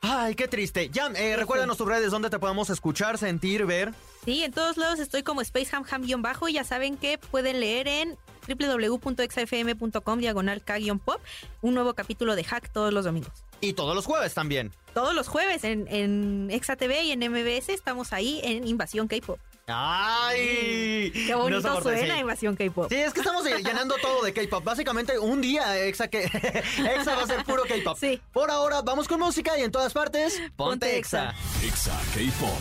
Ay, 0.02 0.34
qué 0.34 0.48
triste. 0.48 0.90
Ya, 0.90 1.08
eh, 1.16 1.36
recuérdanos 1.38 1.78
tus 1.78 1.88
redes 1.88 2.10
donde 2.10 2.32
te 2.32 2.40
podemos 2.40 2.72
escuchar, 2.72 3.20
sentir, 3.20 3.66
ver. 3.68 3.94
Sí, 4.26 4.44
en 4.44 4.52
todos 4.52 4.78
lados 4.78 5.00
estoy 5.00 5.22
como 5.22 5.42
SpaceHamHam-bajo 5.42 6.50
y 6.50 6.54
ya 6.54 6.64
saben 6.64 6.98
que 6.98 7.20
pueden 7.20 7.60
leer 7.60 7.88
en 7.88 8.18
www.exafm.com 8.48 10.20
diagonal 10.20 10.64
K-pop 10.64 11.22
un 11.62 11.74
nuevo 11.76 11.94
capítulo 11.94 12.36
de 12.36 12.44
Hack 12.44 12.72
todos 12.72 12.92
los 12.92 13.06
domingos. 13.06 13.44
Y 13.62 13.74
todos 13.74 13.96
los 13.96 14.06
jueves 14.06 14.34
también. 14.34 14.72
Todos 14.94 15.14
los 15.14 15.28
jueves 15.28 15.64
en, 15.64 15.88
en 15.88 16.50
Exa 16.52 16.76
TV 16.76 17.04
y 17.04 17.12
en 17.12 17.20
MBS 17.20 17.70
estamos 17.70 18.12
ahí 18.12 18.42
en 18.44 18.68
Invasión 18.68 19.08
K-pop. 19.08 19.40
¡Ay! 19.68 21.12
Qué 21.14 21.36
bonito 21.36 21.82
suena 21.82 22.20
Invasión 22.20 22.56
K-pop. 22.56 22.88
Sí, 22.90 22.96
es 22.96 23.14
que 23.14 23.22
estamos 23.22 23.46
llenando 23.46 23.96
todo 24.02 24.24
de 24.24 24.34
K-pop. 24.34 24.64
Básicamente, 24.64 25.18
un 25.20 25.40
día 25.40 25.78
Exa, 25.86 26.08
que, 26.08 26.24
Exa 26.96 27.16
va 27.16 27.24
a 27.24 27.28
ser 27.28 27.44
puro 27.46 27.64
K-pop. 27.64 27.98
Sí. 27.98 28.20
Por 28.34 28.52
ahora, 28.52 28.82
vamos 28.82 29.08
con 29.08 29.20
música 29.20 29.58
y 29.58 29.62
en 29.62 29.72
todas 29.72 29.94
partes, 29.94 30.42
ponte, 30.56 30.98
Exa. 30.98 31.34
Exa 31.64 31.98
K-pop. 32.14 32.60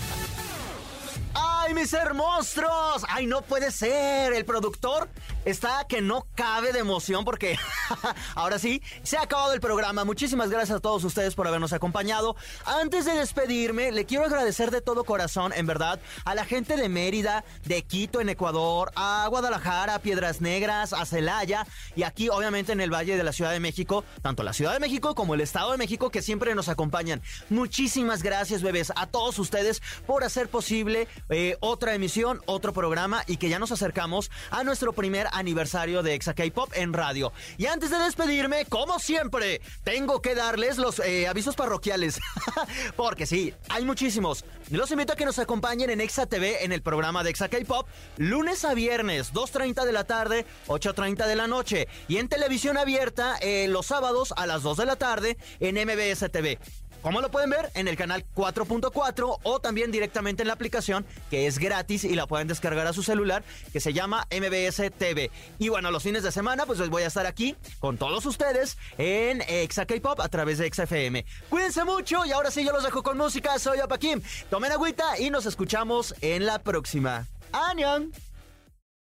¡Ay, 1.34 1.74
mis 1.74 1.92
hermosos! 1.92 3.04
¡Ay, 3.08 3.26
no 3.26 3.42
puede 3.42 3.70
ser! 3.70 4.32
El 4.32 4.44
productor 4.44 5.08
está 5.44 5.86
que 5.88 6.00
no 6.00 6.26
cabe 6.34 6.72
de 6.72 6.80
emoción 6.80 7.24
porque 7.24 7.58
ahora 8.34 8.58
sí, 8.58 8.82
se 9.02 9.16
ha 9.16 9.22
acabado 9.22 9.52
el 9.52 9.60
programa. 9.60 10.04
Muchísimas 10.04 10.50
gracias 10.50 10.78
a 10.78 10.80
todos 10.80 11.04
ustedes 11.04 11.34
por 11.34 11.46
habernos 11.46 11.72
acompañado. 11.72 12.36
Antes 12.64 13.04
de 13.04 13.12
despedirme, 13.12 13.92
le 13.92 14.04
quiero 14.04 14.24
agradecer 14.24 14.70
de 14.70 14.80
todo 14.80 15.04
corazón, 15.04 15.52
en 15.54 15.66
verdad, 15.66 16.00
a 16.24 16.34
la 16.34 16.44
gente 16.44 16.76
de 16.76 16.88
Mérida, 16.88 17.44
de 17.64 17.82
Quito 17.82 18.20
en 18.20 18.28
Ecuador, 18.28 18.92
a 18.96 19.26
Guadalajara, 19.28 19.96
a 19.96 19.98
Piedras 20.00 20.40
Negras, 20.40 20.92
a 20.92 21.04
Celaya 21.06 21.66
y 21.96 22.02
aquí, 22.02 22.28
obviamente, 22.28 22.72
en 22.72 22.80
el 22.80 22.92
Valle 22.92 23.16
de 23.16 23.24
la 23.24 23.32
Ciudad 23.32 23.52
de 23.52 23.60
México, 23.60 24.04
tanto 24.22 24.42
la 24.42 24.52
Ciudad 24.52 24.72
de 24.72 24.80
México 24.80 25.14
como 25.14 25.34
el 25.34 25.40
Estado 25.40 25.72
de 25.72 25.78
México 25.78 26.10
que 26.10 26.22
siempre 26.22 26.54
nos 26.54 26.68
acompañan. 26.68 27.22
Muchísimas 27.48 28.22
gracias, 28.22 28.62
bebés, 28.62 28.92
a 28.96 29.06
todos 29.06 29.38
ustedes 29.38 29.82
por 30.06 30.24
hacer 30.24 30.48
posible 30.48 31.08
eh, 31.28 31.56
otra 31.60 31.94
emisión, 31.94 32.40
otro 32.46 32.72
programa 32.72 33.22
y 33.26 33.36
que 33.36 33.48
ya 33.48 33.58
nos 33.58 33.72
acercamos 33.72 34.30
a 34.50 34.64
nuestro 34.64 34.92
primer 34.92 35.29
aniversario 35.32 36.02
de 36.02 36.14
Exa 36.14 36.34
K-Pop 36.34 36.70
en 36.74 36.92
radio. 36.92 37.32
Y 37.58 37.66
antes 37.66 37.90
de 37.90 37.98
despedirme, 37.98 38.64
como 38.66 38.98
siempre, 38.98 39.60
tengo 39.84 40.20
que 40.22 40.34
darles 40.34 40.78
los 40.78 40.98
eh, 41.00 41.28
avisos 41.28 41.56
parroquiales. 41.56 42.20
Porque 42.96 43.26
sí, 43.26 43.54
hay 43.68 43.84
muchísimos. 43.84 44.44
Los 44.70 44.90
invito 44.90 45.12
a 45.12 45.16
que 45.16 45.24
nos 45.24 45.38
acompañen 45.38 45.90
en 45.90 46.00
Exa 46.00 46.26
TV 46.26 46.64
en 46.64 46.72
el 46.72 46.82
programa 46.82 47.24
de 47.24 47.30
Exa 47.30 47.48
K-Pop, 47.48 47.86
lunes 48.16 48.64
a 48.64 48.74
viernes, 48.74 49.32
2.30 49.32 49.84
de 49.84 49.92
la 49.92 50.04
tarde, 50.04 50.46
8.30 50.68 51.26
de 51.26 51.36
la 51.36 51.46
noche. 51.46 51.88
Y 52.08 52.18
en 52.18 52.28
televisión 52.28 52.76
abierta, 52.76 53.36
eh, 53.40 53.66
los 53.68 53.86
sábados 53.86 54.32
a 54.36 54.46
las 54.46 54.62
2 54.62 54.76
de 54.76 54.86
la 54.86 54.96
tarde 54.96 55.36
en 55.60 55.76
MBS 55.76 56.30
TV. 56.30 56.58
¿Cómo 57.02 57.20
lo 57.20 57.30
pueden 57.30 57.50
ver? 57.50 57.70
En 57.74 57.88
el 57.88 57.96
canal 57.96 58.24
4.4 58.34 59.38
o 59.42 59.60
también 59.60 59.90
directamente 59.90 60.42
en 60.42 60.48
la 60.48 60.54
aplicación 60.54 61.06
que 61.30 61.46
es 61.46 61.58
gratis 61.58 62.04
y 62.04 62.14
la 62.14 62.26
pueden 62.26 62.48
descargar 62.48 62.86
a 62.86 62.92
su 62.92 63.02
celular 63.02 63.42
que 63.72 63.80
se 63.80 63.92
llama 63.92 64.26
MBS 64.30 64.90
TV. 64.98 65.30
Y 65.58 65.70
bueno, 65.70 65.90
los 65.90 66.02
fines 66.02 66.22
de 66.22 66.32
semana 66.32 66.66
pues 66.66 66.86
voy 66.90 67.02
a 67.02 67.06
estar 67.06 67.26
aquí 67.26 67.56
con 67.78 67.96
todos 67.96 68.26
ustedes 68.26 68.76
en 68.98 69.42
Exa 69.42 69.86
K-Pop 69.86 70.20
a 70.20 70.28
través 70.28 70.58
de 70.58 70.70
XFM. 70.70 71.24
Cuídense 71.48 71.84
mucho 71.84 72.26
y 72.26 72.32
ahora 72.32 72.50
sí 72.50 72.64
yo 72.64 72.72
los 72.72 72.84
dejo 72.84 73.02
con 73.02 73.16
música. 73.16 73.58
Soy 73.58 73.80
Opa 73.80 73.98
Kim. 73.98 74.20
Tomen 74.50 74.72
agüita 74.72 75.18
y 75.18 75.30
nos 75.30 75.46
escuchamos 75.46 76.14
en 76.20 76.44
la 76.44 76.58
próxima. 76.58 77.26
¡Anion! 77.52 78.12